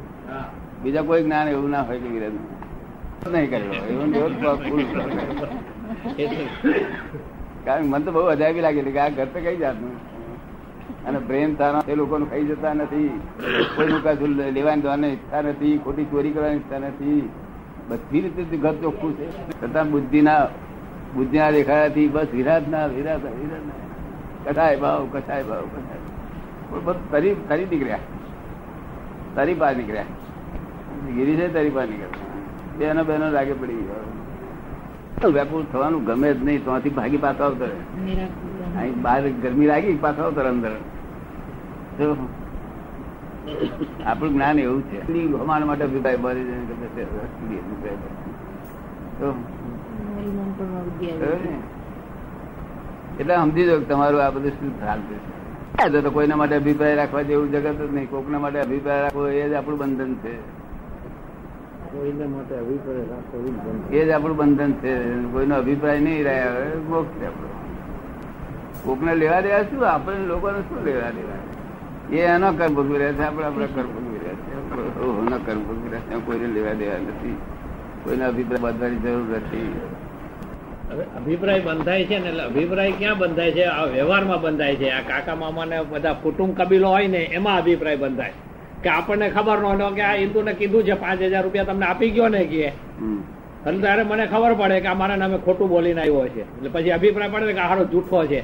બીજા 0.83 1.03
કોઈ 1.03 1.23
જ્ઞાન 1.23 1.49
એવું 1.49 1.71
ના 1.71 1.83
હોય 1.83 1.99
કે 1.99 2.09
વિરાજ 2.09 2.33
નહીં 3.33 3.51
કર્યો. 3.51 3.73
એવું 3.73 4.13
કારણ 7.65 7.83
કે 7.83 7.89
મને 7.89 8.05
તો 8.05 8.13
બહુ 8.13 8.21
અજાયબી 8.21 8.61
લાગેલી 8.61 8.93
કે 8.93 8.99
આ 8.99 9.09
ઘર 9.09 9.25
તો 9.25 9.41
કઈ 9.41 9.57
જાતનું? 9.57 9.97
અને 11.07 11.19
બ્રેન 11.19 11.55
તારા 11.55 11.83
એ 11.89 11.95
લોકોનું 11.95 12.31
ખાઈ 12.31 12.45
જતા 12.45 12.75
નથી. 12.75 13.21
કોઈનું 13.77 14.03
કશું 14.03 14.29
લેવાની 14.29 14.81
દેવાની 14.81 15.09
ઈચ્છા 15.09 15.43
નથી 15.43 15.79
ખોટી 15.79 16.05
ચોરી 16.05 16.31
કરવાની 16.31 16.57
ઈચ્છા 16.57 16.79
નથી. 16.79 17.31
બધી 17.89 18.21
રીતે 18.21 18.57
ઘર 18.57 18.75
ચોખ્ખું 18.75 19.19
છે. 19.19 19.51
છતાં 19.63 19.91
બુદ્ધિના 19.91 20.49
બુદ્ધિના 21.15 21.51
દેખાડાથી 21.51 22.09
બસ 22.09 22.27
વિરાટ 22.33 22.69
ના 22.69 22.87
વિરાટ 22.87 23.25
વિરાટ 23.25 23.67
ના. 23.67 24.51
કસાય 24.51 24.77
ભાવ 24.77 25.09
કસાય 25.13 25.43
ભાવ. 25.43 25.63
કસાય 25.63 26.81
બસ 26.81 26.95
તરી 27.11 27.35
તરી 27.49 27.65
નીકળ્યા. 27.65 27.99
તરી 29.35 29.55
પાર 29.55 29.77
નીકળ્યા. 29.77 30.05
ગીરી 31.15 31.37
છે 31.37 31.53
તરી 31.53 31.71
પાર 31.71 31.89
નીકળ્યા. 31.89 32.09
બેનો 32.79 33.05
બેનો 33.05 33.31
લાગે 33.31 33.53
પડી 33.53 33.77
ગયો. 33.77 35.31
વ્યાકુળ 35.31 35.63
થવાનું 35.73 36.05
ગમે 36.05 36.35
જ 36.35 36.45
નહીં 36.45 36.65
ત્યાંથી 36.65 36.91
ભાગી 36.91 37.17
પાછા 37.17 37.45
આવતો 37.45 37.65
અહીં 37.65 39.03
બહાર 39.03 39.29
ગરમી 39.43 39.67
લાગી 39.67 39.95
પાછા 39.95 40.23
આવતો 40.23 40.41
અંદર. 40.41 40.73
આપણું 44.07 44.33
જ્ઞાન 44.33 44.59
એવું 44.59 44.83
છે. 44.83 45.33
અમારા 45.41 45.67
માટે 45.67 45.85
અભિપ્રાય 45.85 46.17
બળી 46.17 46.45
જાય. 46.45 47.07
તો 49.19 49.35
એટલે 53.21 53.37
સમજી 53.37 53.65
જાવ 53.65 53.81
તમારું 53.81 54.25
આ 54.25 54.31
બધું 54.31 54.51
શું 54.51 54.81
ચાલતું 54.81 55.17
છે? 55.19 56.03
તો 56.03 56.11
કોઈના 56.11 56.37
માટે 56.37 56.55
અભિપ્રાય 56.57 56.95
રાખવા 56.95 57.23
જેવું 57.23 57.53
જગત 57.53 57.91
જ 57.91 57.95
નહીં. 57.95 58.11
કોકના 58.11 58.39
માટે 58.39 58.61
અભિપ્રાય 58.61 59.03
રાખવો 59.03 59.29
એ 59.29 59.49
જ 59.49 59.53
આપણું 59.53 59.79
બંધન 59.79 60.15
છે. 60.15 60.63
કોઈને 61.93 62.27
માટે 62.27 62.55
અભિપ્રાય 62.55 62.97
રાખવો 62.97 63.41
એ 63.41 63.45
જ 63.45 63.53
બંધ. 63.53 63.93
એ 63.93 64.07
જ 64.07 64.11
આપણું 64.11 64.37
બંધન 64.37 64.73
છે. 64.73 65.23
કોઈનો 65.33 65.55
અભિપ્રાય 65.55 66.01
નહીં 66.01 66.25
રહ્યા 66.25 66.53
હવે 66.53 66.77
મોક્ષ 66.89 67.21
છે 67.21 67.27
આપણો. 67.27 67.49
કોકને 68.85 69.15
લેવા 69.15 69.41
દેવા 69.41 69.63
શું? 69.63 69.89
આપણે 69.89 70.19
લોકોને 70.19 70.61
શું 70.61 70.85
લેવા 70.85 71.11
દેવા? 71.11 72.15
એ 72.17 72.19
એનો 72.19 72.53
કર્મ 72.53 72.75
ભોગવી 72.75 72.99
રહ્યા 72.99 73.13
છે. 73.13 73.23
આપણે 73.23 73.47
આપણા 73.47 73.67
કર્મ 73.67 73.87
ભોગવી 73.87 74.19
રહ્યા 74.19 74.35
છે. 74.35 75.01
ઓહો, 75.01 75.39
કર્મ 75.47 75.63
ભોગવી 75.63 75.89
રહ્યા 75.89 76.01
છે. 76.01 76.27
કોઈને 76.27 76.47
લેવા 76.47 76.73
દેવા 76.73 76.95
નથી. 76.95 77.37
કોઈના 78.05 78.29
અભિપ્રાય 78.29 78.61
બાંધવાની 78.61 78.97
જરૂર 78.97 79.37
નથી. 79.37 79.75
હવે 80.91 81.05
અભિપ્રાય 81.19 81.61
બંધાય 81.61 82.05
છે 82.07 82.19
ને 82.19 82.29
એટલે 82.29 82.43
અભિપ્રાય 82.43 82.93
ક્યાં 82.93 83.19
બંધાય 83.19 83.53
છે? 83.53 83.65
આ 83.67 83.87
વ્યવહારમાં 83.87 84.41
બંધાય 84.43 84.77
છે. 84.77 84.89
આ 84.91 85.03
કાકા 85.03 85.37
મામા 85.37 85.67
ને 85.67 85.77
બધા 85.85 86.15
કુટુંબ 86.15 86.53
કબીલો 86.59 86.89
હોય 86.89 87.09
ને 87.09 87.21
એમાં 87.33 87.59
અભિપ્રાય 87.59 87.97
બંધાય. 87.97 88.35
કે 88.83 88.89
આપણને 88.89 89.27
ખબર 89.31 89.59
ન 89.59 89.65
હોય 89.65 89.91
કે 89.93 90.03
આ 90.03 90.17
હિન્દુને 90.17 90.53
કીધું 90.55 90.85
છે 90.85 90.95
પાંચ 90.95 91.21
હજાર 91.23 91.43
રૂપિયા 91.45 91.71
તમને 91.71 91.87
આપી 91.87 92.11
ગયો 92.11 92.29
ને 92.29 92.45
કે 92.45 92.61
એટલે 92.67 93.81
ત્યારે 93.81 94.03
મને 94.05 94.25
ખબર 94.27 94.53
પડે 94.61 94.81
કે 94.81 94.89
આ 94.89 94.95
મારા 94.95 95.17
નામે 95.17 95.39
ખોટું 95.39 95.69
બોલીને 95.69 96.01
આવ્યો 96.01 96.27
છે. 96.35 96.43
એટલે 96.57 96.69
પછી 96.71 96.93
અભિપ્રાય 96.93 97.31
પડે 97.31 97.53
કે 97.55 97.61
હારો 97.61 97.85
જૂઠો 97.85 98.27
છે. 98.27 98.41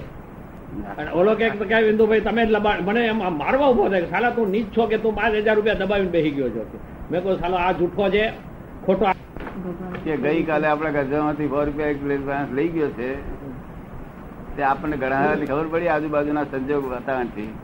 અને 0.99 1.11
ઓલો 1.13 1.33
કે 1.37 1.47
કે 1.51 1.77
ઇન્દુભાઈ 1.91 2.21
તમે 2.21 2.43
જ 2.47 2.51
લબાડ 2.51 2.81
મને 2.87 3.01
એમ 3.07 3.21
મારવા 3.39 3.69
ઊભો 3.71 3.89
થાય 3.91 4.07
સાલા 4.11 4.31
તું 4.31 4.49
નીચ 4.51 4.67
છો 4.75 4.87
કે 4.87 4.99
તું 4.99 5.15
પાંચ 5.15 5.35
હજાર 5.35 5.57
રૂપિયા 5.57 5.81
દબાવીને 5.83 6.13
બેસી 6.13 6.35
ગયો 6.37 6.51
છો 6.55 6.63
મેં 7.11 7.23
કહું 7.23 7.39
સાલો 7.41 7.57
આ 7.57 7.73
જૂઠો 7.73 8.05
છે. 8.11 8.25
ખોટો 8.87 9.05
કે 10.05 10.17
ગઈકાલે 10.17 10.67
આપણા 10.67 10.91
ગરજામાંથી 10.91 11.49
સો 11.49 11.65
રૂપિયા 11.65 11.87
એક 11.87 12.03
પ્લેટ 12.03 12.27
માણસ 12.27 12.49
લઈ 12.53 12.69
ગયો 12.69 12.89
છે. 12.89 13.15
તે 14.57 14.63
આપણને 14.63 14.97
ઘણા 14.97 15.35
ખબર 15.49 15.67
પડી 15.67 15.89
આજુબાજુના 15.89 16.45
સંજોગ 16.45 16.91
વાતાવરણથી 16.91 17.55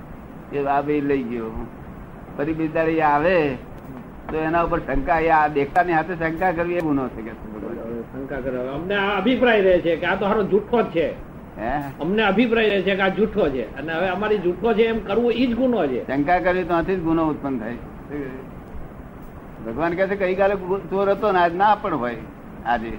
કે 0.51 0.67
આ 0.67 0.81
ભાઈ 0.81 1.01
લઈ 1.01 1.23
ગયો. 1.23 1.67
ફરી 2.39 2.53
બિચારી 2.53 3.01
આવે 3.01 3.55
તો 4.31 4.37
એના 4.37 4.63
ઉપર 4.63 4.79
શંકા 4.79 5.15
આ 5.15 5.49
દેખાની 5.49 5.93
હાથે 5.93 6.15
શંકા 6.15 6.53
કરવી 6.53 6.75
એ 6.75 6.81
ગુનો 6.81 7.09
છે 7.09 7.23
કે 7.23 7.31
શંકા. 7.31 8.41
કરે. 8.41 8.59
અમને 8.59 8.95
આ 8.95 9.19
અભિપ્રાય 9.19 9.61
રહે 9.61 9.81
છે 9.81 9.97
કે 9.97 10.07
આ 10.07 10.15
તો 10.15 10.27
હારો 10.27 10.43
જૂઠો 10.43 10.83
જ 10.83 10.85
છે. 10.85 11.11
હે? 11.61 11.79
અમને 12.01 12.23
અભિપ્રાય 12.23 12.69
રહે 12.69 12.83
છે 12.83 12.95
કે 12.95 13.03
આ 13.03 13.09
જૂઠો 13.09 13.49
છે. 13.49 13.77
અને 13.77 13.93
હવે 13.93 14.09
અમારી 14.09 14.39
જૂઠો 14.39 14.73
છે 14.73 14.83
એમ 14.83 14.99
કરવું 14.99 15.33
એ 15.33 15.47
જ 15.47 15.55
ગુનો 15.55 15.87
છે. 15.87 16.07
શંકા 16.07 16.39
કરવી 16.39 16.65
તો 16.65 16.75
આથી 16.75 16.97
જ 16.97 17.01
ગુનો 17.01 17.29
ઉત્પન્ન 17.29 17.59
થાય. 17.59 17.75
ભગવાન 19.65 19.97
કહે 19.99 20.05
છે 20.11 20.17
ગઈકાલે 20.23 20.55
ચોર 20.91 21.07
હતો 21.09 21.33
ને 21.33 21.39
આજ 21.43 21.55
ના 21.63 21.75
પણ 21.83 21.99
હોય 22.03 22.23
આજે. 22.67 22.93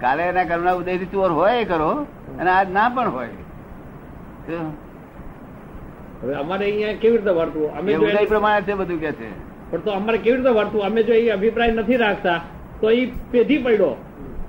કાલે 0.00 0.22
એના 0.28 0.48
કરુણા 0.50 0.78
ઉદયથી 0.80 1.12
ચોર 1.14 1.30
હોય 1.38 1.64
કરો 1.64 1.90
અને 2.38 2.50
આજ 2.50 2.68
ના 2.78 2.88
પણ 2.90 3.10
હોય. 3.16 3.34
હવે 6.22 6.34
અમારે 6.42 6.64
અહીંયા 6.68 7.00
કેવી 7.02 7.18
રીતે 7.18 7.32
વર્તવું? 7.38 7.70
અમે 7.78 7.90
ઉદય 7.96 8.26
પ્રમાણે 8.32 8.66
છે 8.66 8.74
બધું 8.80 9.00
કે 9.00 9.12
છે. 9.18 9.30
પણ 9.70 9.82
તો 9.84 9.90
અમારે 9.98 10.18
કેવી 10.18 10.38
રીતે 10.38 10.52
વર્તવું? 10.58 10.86
અમે 10.86 11.00
જો 11.02 11.14
એ 11.14 11.26
અભિપ્રાય 11.36 11.72
નથી 11.74 12.00
રાખતા 12.04 12.38
તો 12.80 12.90
એ 12.90 13.02
પેઢી 13.32 13.62
પડ્યો. 13.64 13.92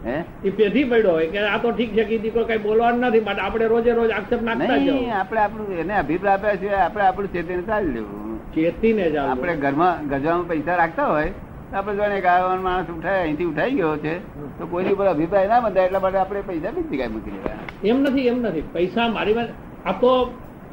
હે? 0.06 0.17
એ 0.44 0.50
પેઢી 0.52 0.88
પડ્યો 0.91 1.13
હોય 1.17 1.30
કે 1.34 1.39
આ 1.52 1.60
તો 1.60 1.72
ઠીક 1.72 1.94
છે 1.96 2.04
કે 2.10 2.22
દીકરો 2.26 2.44
કઈ 2.50 2.62
બોલવાનું 2.65 3.08
નથી 3.10 3.26
માટે 3.28 3.41
આપણે 3.46 3.67
રોજે 3.74 3.91
રોજ 4.02 4.12
આક્ષેપ 4.17 4.41
નાખતા 4.50 4.82
જ 4.86 4.89
આપણે 5.22 5.41
આપણું 5.46 5.80
એને 5.86 5.96
અભિપ્રાય 6.04 6.38
આપ્યા 6.38 6.62
છે 6.63 6.70
આપણે 6.80 7.08
આપણું 7.08 7.34
ચેતન 7.34 7.63
ચાલી 7.70 7.94
લેવું. 7.96 8.31
ચેતીને 8.53 9.05
જ. 9.05 9.15
આપણે 9.17 9.53
ઘરમાં 9.57 9.95
ગજવામાં 10.09 10.47
પૈસા 10.47 10.77
રાખતા 10.77 11.07
હોય 11.07 11.31
તો 11.71 11.77
આપણે 11.77 12.21
કે 12.21 12.31
માણસ 12.61 12.89
ઉઠાય 12.91 13.21
અહીંથી 13.23 13.45
ઉઠાઈ 13.45 13.75
ગયો 13.75 13.95
છે 13.97 14.13
તો 14.57 14.63
કોઈની 14.67 14.93
ઉપર 14.93 15.07
અભિપ્રાય 15.07 15.47
ના 15.47 15.61
બંધાય 15.61 15.87
એટલા 15.87 16.01
માટે 16.01 16.17
આપણે 16.19 16.41
પૈસા 16.43 16.71
બીજી 16.71 16.89
જગ્યાએ 16.91 17.11
મૂકી 17.11 17.33
દેવા 17.35 17.57
એમ 17.85 17.97
નથી 18.03 18.27
એમ 18.27 18.37
નથી. 18.41 18.65
પૈસા 18.73 19.07
મારી 19.09 19.37
આ 19.85 19.93
તો 19.95 20.11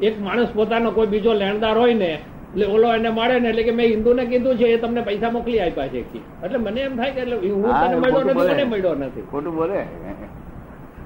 એક 0.01 0.15
માણસ 0.19 0.51
પોતાનો 0.51 0.91
કોઈ 0.91 1.09
બીજો 1.09 1.31
લેણદાર 1.35 1.77
હોય 1.77 1.95
ને 1.95 2.11
એટલે 2.51 2.65
ઓલો 2.67 2.87
એને 2.95 3.09
મળે 3.11 3.39
ને 3.39 3.49
એટલે 3.49 3.63
કે 3.63 3.73
મેં 3.73 3.87
હિન્દુને 3.89 4.23
કીધું 4.25 4.57
છે 4.57 4.73
એ 4.73 4.77
તમને 4.79 5.01
પૈસા 5.03 5.31
મોકલી 5.31 5.59
આપ્યા 5.61 5.89
છે 5.93 5.99
એટલે 6.43 6.57
મને 6.59 6.79
એમ 6.81 6.93
થાય 6.97 7.11
કે 7.13 7.21
એટલે 7.21 7.35
હું 7.53 7.71
તને 7.81 7.95
મળ્યો 7.97 8.23
નથી 8.25 8.53
મને 8.53 8.65
મળ્યો 8.65 8.95
નથી. 8.97 9.23
ખોટું 9.31 9.55
બોલે. 9.55 9.79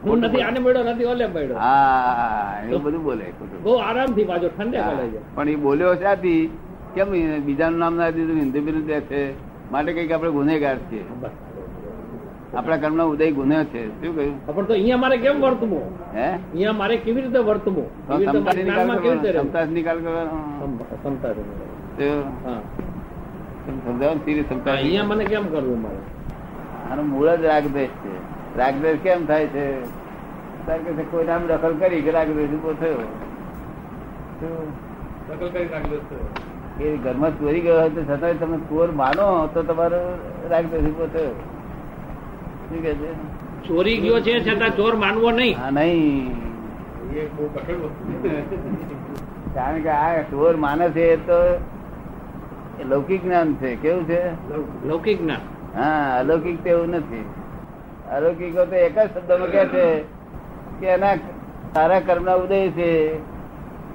હું 0.04 0.20
નથી 0.22 0.42
આને 0.42 0.60
મળ્યો 0.60 0.84
નથી 0.86 1.06
ઓલે 1.06 1.26
મળ્યો. 1.28 1.58
હા 1.58 2.64
એવું 2.64 2.82
બધું 2.84 3.04
બોલે 3.04 3.26
બહુ 3.64 3.72
આરામથી 3.80 4.26
પાછો 4.26 4.48
ઠંડે 4.50 4.78
છે 4.78 5.20
પણ 5.36 5.50
એ 5.50 5.56
બોલ્યો 5.58 5.96
ત્યાંથી 5.96 6.42
કેમ 6.96 7.12
બીજાનું 7.46 7.80
નામ 7.80 7.96
ના 7.96 8.10
દીધું 8.10 8.36
હિન્દુ 8.36 8.60
વિરુદ્ધ 8.60 8.90
છે? 8.90 9.22
માટે 9.72 9.94
કંઈક 9.94 10.12
આપણે 10.12 10.30
ગુનેગાર 10.30 10.78
છીએ. 10.78 11.04
આપણા 12.58 12.78
કર્મનો 12.78 13.08
ઉદય 13.10 13.32
ગુનો 13.32 13.64
છે. 13.64 13.88
શું 13.88 14.16
કહ્યું? 14.16 14.46
પણ 14.46 14.66
તો 14.66 14.74
અહીંયા 14.74 14.98
મારે 14.98 15.18
કેમ 15.18 15.42
વર્તવું? 15.42 15.84
હે? 16.16 16.28
અહીંયા 16.32 16.72
મારે 16.72 16.98
કેવી 16.98 17.22
રીતે 17.22 17.40
વર્તવું? 17.40 18.08
તો 18.08 18.18
કેવી 18.18 18.28
રીતે 18.28 18.64
મારા 18.74 18.96
ક્ષમતાથી 18.96 19.74
નિકાલ 19.74 19.98
કરવાનો. 19.98 20.38
મને 25.08 25.26
કેમ 25.26 25.46
કરવું 25.48 25.82
મારે? 25.82 26.02
આનું 26.92 27.06
મૂળ 27.10 27.36
જ 27.36 27.46
રાગદ્વેષ 27.46 27.90
છે. 27.90 28.14
રાગદ્વેષ 28.58 28.98
કેમ 29.04 29.26
થાય 29.26 29.48
છે? 29.48 29.82
કારણ 30.66 30.84
કે 30.84 31.04
કોઈ 31.04 31.26
નામ 31.26 31.48
દખલ 31.48 31.74
કરી 31.74 32.02
કે 32.02 32.12
રાગદ્વેષ 32.12 32.50
ઊભો 32.50 32.74
થયો. 32.74 32.98
તો 34.40 34.48
એ 36.82 36.98
ઘરમાં 36.98 37.40
ચોરી 37.40 37.60
ગયો 37.60 37.80
હોય 37.80 37.90
તો 37.90 38.04
છતાં 38.04 38.40
તમે 38.40 38.58
ચોર 38.58 38.92
માનો 38.92 39.48
તો 39.54 39.64
તમારો 39.64 40.18
રાગ 40.50 40.66
નથી 40.66 40.92
પોતે. 40.92 41.26
શું 42.70 42.82
કે 42.82 42.94
છે? 42.94 43.12
ચોરી 43.68 43.98
ગયો 43.98 44.20
છે 44.20 44.40
છતાં 44.40 44.76
ચોર 44.76 44.96
માનવો 44.96 45.32
નહીં. 45.32 45.58
હા 45.58 45.70
નહીં. 45.70 46.36
કારણ 49.54 49.82
કે 49.82 49.90
આ 49.90 50.22
ચોર 50.22 50.56
માને 50.56 50.90
છે 50.90 51.14
એ 51.14 51.16
તો 51.16 51.40
એ 52.82 52.84
લૌકિક 52.84 53.24
જ્ઞાન 53.24 53.54
છે. 53.54 53.76
કેવું 53.76 54.08
છે? 54.08 54.22
લૌકિક. 54.88 55.22
જ્ઞાન. 55.22 55.42
હા 55.76 56.20
અલૌકિક 56.20 56.64
તો 56.64 56.70
એવું 56.70 56.90
નથી. 56.90 57.26
અલૌકિકો 58.12 58.66
તો 58.66 58.76
એક 58.76 58.96
જ 58.96 59.08
શબ્દમાં 59.14 59.52
કે 59.52 59.66
છે 59.66 60.04
કે 60.80 60.86
એના 60.86 61.16
સારા 61.74 62.00
કર્મના 62.00 62.36
ઉદય 62.36 62.70
છે. 62.70 62.90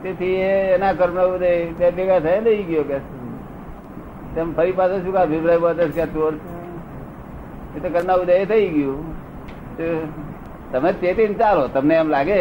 તેથી 0.03 0.35
એના 0.75 0.93
કર્મ 0.99 1.17
બે 1.41 1.51
ભેગા 1.97 2.21
થયા 2.27 2.45
લઈ 2.47 2.63
ગયો 2.69 2.85
કે 2.91 2.99
તેમ 4.35 4.49
ફરી 4.57 4.75
પાછો 4.79 4.97
શું 5.03 5.13
કા 5.17 5.27
ભીમરાય 5.31 5.59
બદલ 5.59 5.91
કે 5.97 6.05
ચોર? 6.15 6.33
એ 7.77 7.79
તો 7.83 7.89
કરના 7.95 8.19
ઉદય 8.23 8.45
થઈ 8.53 8.69
ગયું. 8.75 9.01
તમે 10.73 10.91
ચેતીને 11.03 11.35
ચાલો. 11.41 11.63
તમને 11.75 11.95
એમ 11.95 12.09
લાગે 12.15 12.41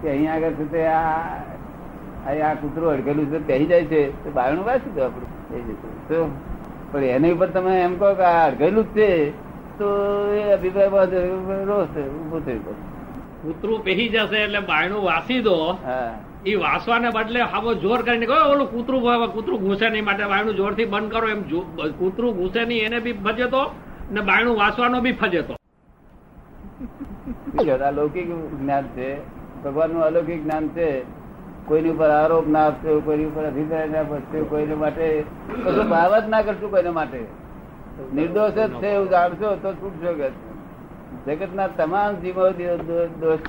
કે 0.00 0.06
અહીંયા 0.10 0.36
આગળ 0.36 0.54
છે 0.60 0.66
તે 0.72 0.86
આ 0.86 2.44
આ 2.44 2.54
કૂતરું 2.60 2.88
અડકેલું 2.92 3.26
છે 3.32 3.38
પહેરી 3.48 3.66
જાય 3.72 3.84
છે. 3.92 4.02
તો 4.24 4.30
બાયણું 4.38 4.64
વાંચી 4.68 4.94
દો 4.96 5.02
આપણું? 5.08 5.30
થઈ 5.50 5.62
જશે 5.66 5.88
તો 6.08 6.18
પણ 6.92 7.04
એની 7.16 7.32
ઉપર 7.36 7.48
તમે 7.56 7.74
એમ 7.82 7.98
કહો 8.00 8.14
કે 8.20 8.26
આ 8.30 8.46
અડકેલું 8.46 8.86
જ 8.94 8.96
છે 8.96 9.10
તો 9.78 9.88
એ 10.38 10.40
અભિપ્રાય 10.52 10.90
બાદ 10.96 11.12
રોષ 11.70 11.94
ઊભો 12.04 12.38
થઈ 12.46 12.58
ગયો 12.64 12.76
કૂતરું 13.42 13.84
પહેરી 13.84 14.08
જશે 14.16 14.38
એટલે 14.44 14.60
બાયણું 14.72 15.04
વાસી 15.10 15.40
દો. 15.48 15.58
હા. 15.84 16.10
એ 16.46 16.54
વાસવાને 16.54 17.10
બદલે 17.16 17.40
હવે 17.52 17.74
જોર 17.82 18.00
કરીને 18.02 18.26
કહો, 18.26 18.36
ઓલું 18.52 18.66
કૂતરું 18.70 19.02
કૂતરું 19.34 19.60
ઘૂસે 19.60 19.86
નહીં 19.90 20.04
માટે 20.04 20.24
બાયણું 20.24 20.56
જોરથી 20.56 20.84
બંધ 20.84 21.10
કરો 21.12 21.28
એમ 21.28 21.42
કૂતરું 21.98 22.36
ઘૂસે 22.38 22.60
નહીં, 22.64 22.84
એને 22.86 22.98
બી 23.00 23.16
ફજે 23.24 23.46
તો, 23.54 23.62
ને 24.12 24.20
બાયણું 24.20 24.56
વાસવાનો 24.62 25.00
બી 25.00 25.12
ફજે 25.12 25.42
તો. 25.42 25.54
બીજો 27.54 27.74
જ્ઞાન 28.60 28.84
છે. 28.96 29.08
ભગવાનનું 29.64 30.02
અલૌકિક 30.08 30.40
જ્ઞાન 30.44 30.68
છે. 30.76 30.88
કોઈની 31.66 31.90
ઉપર 31.90 32.10
આરોપ 32.10 32.46
ના 32.48 32.66
આપશો, 32.66 33.00
કોઈની 33.06 33.28
ઉપર 33.30 33.44
અભિપ્રાય 33.44 33.88
ના 33.88 34.04
પડશે 34.10 34.38
કોઈને 34.50 34.76
માટે 34.82 35.06
કશું 35.64 35.88
ભાવ 35.88 36.12
જ 36.20 36.28
ના 36.28 36.42
કરશું 36.42 36.70
કોઈને 36.70 36.92
માટે. 36.98 37.20
નિર્દોષ 38.14 38.52
જ 38.58 38.60
છે 38.82 38.88
એવું 38.94 39.08
જાણશો 39.10 39.48
તો 39.62 39.70
છૂટશો 39.80 40.12
કે. 40.20 40.28
જગતના 41.26 41.66
તમામ 41.66 42.14
જીવો 42.14 42.50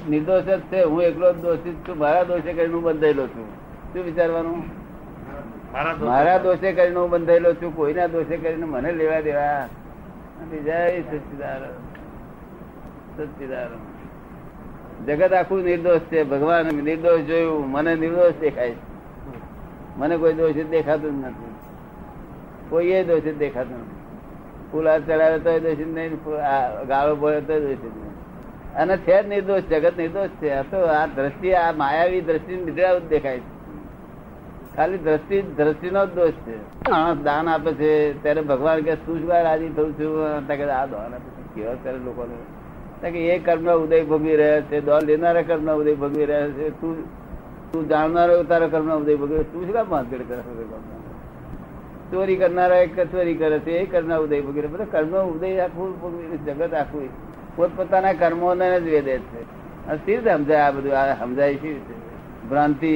નિર્દોષ 0.09 0.43
જ 0.43 0.59
છે. 0.59 0.83
હું 0.83 1.03
એકલો 1.03 1.33
દોષિત 1.33 1.87
છું. 1.87 1.97
મારા 1.97 2.23
દોષે 2.23 2.53
કરીને 2.53 2.73
હું 2.73 2.83
બંધાયેલો 2.83 3.27
છું. 3.27 3.47
શું 3.93 4.03
વિચારવાનું? 4.03 4.63
મારા 6.05 6.37
દોષે 6.37 6.71
કરીને 6.73 6.95
હું 6.95 7.09
બંધાયેલો 7.09 7.53
છું. 7.53 7.75
કોઈના 7.75 8.07
દોષે 8.07 8.37
કરીને 8.37 8.65
મને 8.65 8.91
લેવા 8.91 9.19
દેવા. 9.21 9.67
જય 10.63 11.01
સચિદાનંદ. 11.01 11.89
જગત 15.09 15.33
આખું 15.33 15.63
નિર્દોષ 15.63 15.99
છે. 15.99 16.23
ભગવાન 16.23 16.65
નિર્દોષ 16.65 17.21
જોયું. 17.21 17.71
મને 17.71 17.95
નિર્દોષ 17.95 18.33
દેખાય 18.41 18.71
છે. 18.71 18.89
મને 19.97 20.17
કોઈ 20.17 20.33
દોષિત 20.33 20.69
દેખાતું 20.69 21.21
જ 21.21 21.25
નથી. 21.25 21.55
કોઈ 22.69 22.87
એ 22.87 23.03
દોષિત 23.03 23.37
દેખાતું 23.37 23.79
નથી. 23.79 23.98
ફૂલ 24.71 24.99
ચડાવે 24.99 25.39
તો 25.39 25.59
દોષિત 25.59 25.87
નહીં 25.87 26.15
ગાળો 26.87 27.15
બોલે 27.15 27.41
તો 27.41 27.59
દોષિત 27.59 27.83
નહીં. 27.83 28.09
અને 28.75 28.97
છે 28.97 29.23
જ 29.23 29.27
નિર્દોષ, 29.27 29.61
જગત 29.61 29.97
નિર્દોષ 29.97 30.27
છે. 30.27 30.49
આ 30.49 30.61
તો 30.61 30.85
આ 30.85 31.05
દ્રષ્ટિ, 31.05 31.53
આ 31.53 31.71
માયાવી 31.71 32.21
દ્રષ્ટિ 32.21 32.81
આવું 32.81 33.07
દેખાય 33.07 33.39
છે. 33.39 33.59
ખાલી 34.75 34.97
દ્રષ્ટિ, 34.97 35.41
દ્રષ્ટિનો 35.41 36.05
જ 36.05 36.09
દોષ 36.09 36.31
છે. 36.31 36.57
માણસ 36.89 37.17
દાન 37.17 37.49
આપે 37.49 37.73
છે, 37.73 38.23
ત્યારે 38.23 38.41
ભગવાન 38.41 38.81
કે 38.81 38.95
તું 38.95 39.19
શું 39.19 39.29
રાજી 39.29 39.69
થયું 39.69 39.93
છું? 39.93 40.25
આ 40.25 40.39
દાન 40.39 41.01
આપે 41.01 41.19
છે. 41.19 41.55
કેવા 41.55 41.73
ત્યારે 41.73 41.97
લોકોને. 41.97 43.11
કે 43.11 43.19
એ 43.19 43.39
કર્મનો 43.39 43.73
ઉદય 43.73 44.03
ભોગવી 44.03 44.35
રહ્યા 44.35 44.61
છે, 44.61 44.81
દોન 44.81 45.01
લેનારા 45.01 45.41
કર્મનો 45.41 45.75
ઉદય 45.75 45.95
ભોગવી 45.95 46.25
રહ્યા 46.25 46.47
છે. 46.47 46.69
તું 46.69 47.19
તું 47.71 47.87
જાણનારો 47.87 48.43
તારા 48.43 48.67
કર્મનો 48.67 48.97
ઉદય 48.97 49.15
ભોગવી 49.15 49.37
તું 49.37 49.65
શું 49.65 49.73
કામ 49.73 49.89
માનગઢ 49.89 50.21
કરે? 50.27 50.98
ચોરી 52.11 52.35
કરનારા 52.35 52.75
એક 52.75 53.11
ચોરી 53.11 53.35
કરે 53.35 53.59
છે, 53.59 53.71
એ 53.71 53.85
કર્મના 53.85 54.17
ઉદય 54.17 54.41
વગેરે 54.41 54.67
બધા 54.67 54.85
કર્મનો 54.85 55.23
ઉદય 55.23 55.59
આખું 55.59 56.45
જગત 56.45 56.73
આખું. 56.73 57.09
પોતપોતાના 57.55 58.13
કર્મોને 58.13 58.79
જ 58.79 58.83
વેદે 58.83 59.17
છે. 59.17 59.41
સ્થિર 59.95 60.33
સમજાય 60.33 60.61
આ 60.61 60.71
બધું? 60.71 60.91
સમજાય 61.19 61.53
રીતે? 61.53 61.93
ભ્રાંતિ 62.49 62.93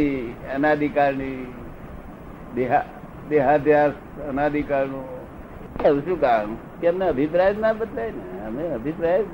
અનાધિકારની 0.56 1.54
દેહા, 2.56 2.86
દેહાધ્યાસ, 3.30 3.92
અનાદિકાળનું. 4.30 5.06
એવું 5.86 6.02
શું 6.06 6.22
કારણ? 6.22 6.56
કે 6.82 6.88
અમને 6.88 7.06
અભિપ્રાય 7.08 7.54
જ 7.54 7.60
ના 7.60 7.74
બદલાય 7.74 8.12
ને? 8.12 8.46
અમે 8.48 8.68
અભિપ્રાય 8.68 9.24
જ 9.24 9.26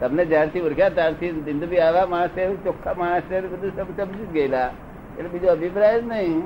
તમને 0.00 0.24
જ્યારથી 0.24 0.60
ઓળખ્યા 0.60 0.88
ત્યારથી 0.88 1.30
જિંદગી 1.30 1.78
આવા 1.78 2.06
માણસ 2.06 2.30
ચોખ્ખા 2.64 2.94
માણસ 2.94 3.22
છે 3.22 3.40
બધું 3.40 3.72
સમજી 3.76 4.26
ગયેલા. 4.32 4.70
એટલે 5.18 5.28
બીજો 5.28 5.48
અભિપ્રાય 5.48 6.00
જ 6.00 6.04
નહીં. 6.04 6.42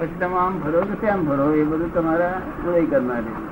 પછી 0.00 0.16
તમે 0.20 0.36
આમ 0.36 0.58
ભરો 0.58 0.80
કે 0.80 0.94
તેમ 0.94 1.24
ભરો? 1.24 1.54
એ 1.54 1.64
બધું 1.64 1.94
તમારા 1.94 2.42
ઉદય 2.68 2.86
કરનારી. 2.86 3.49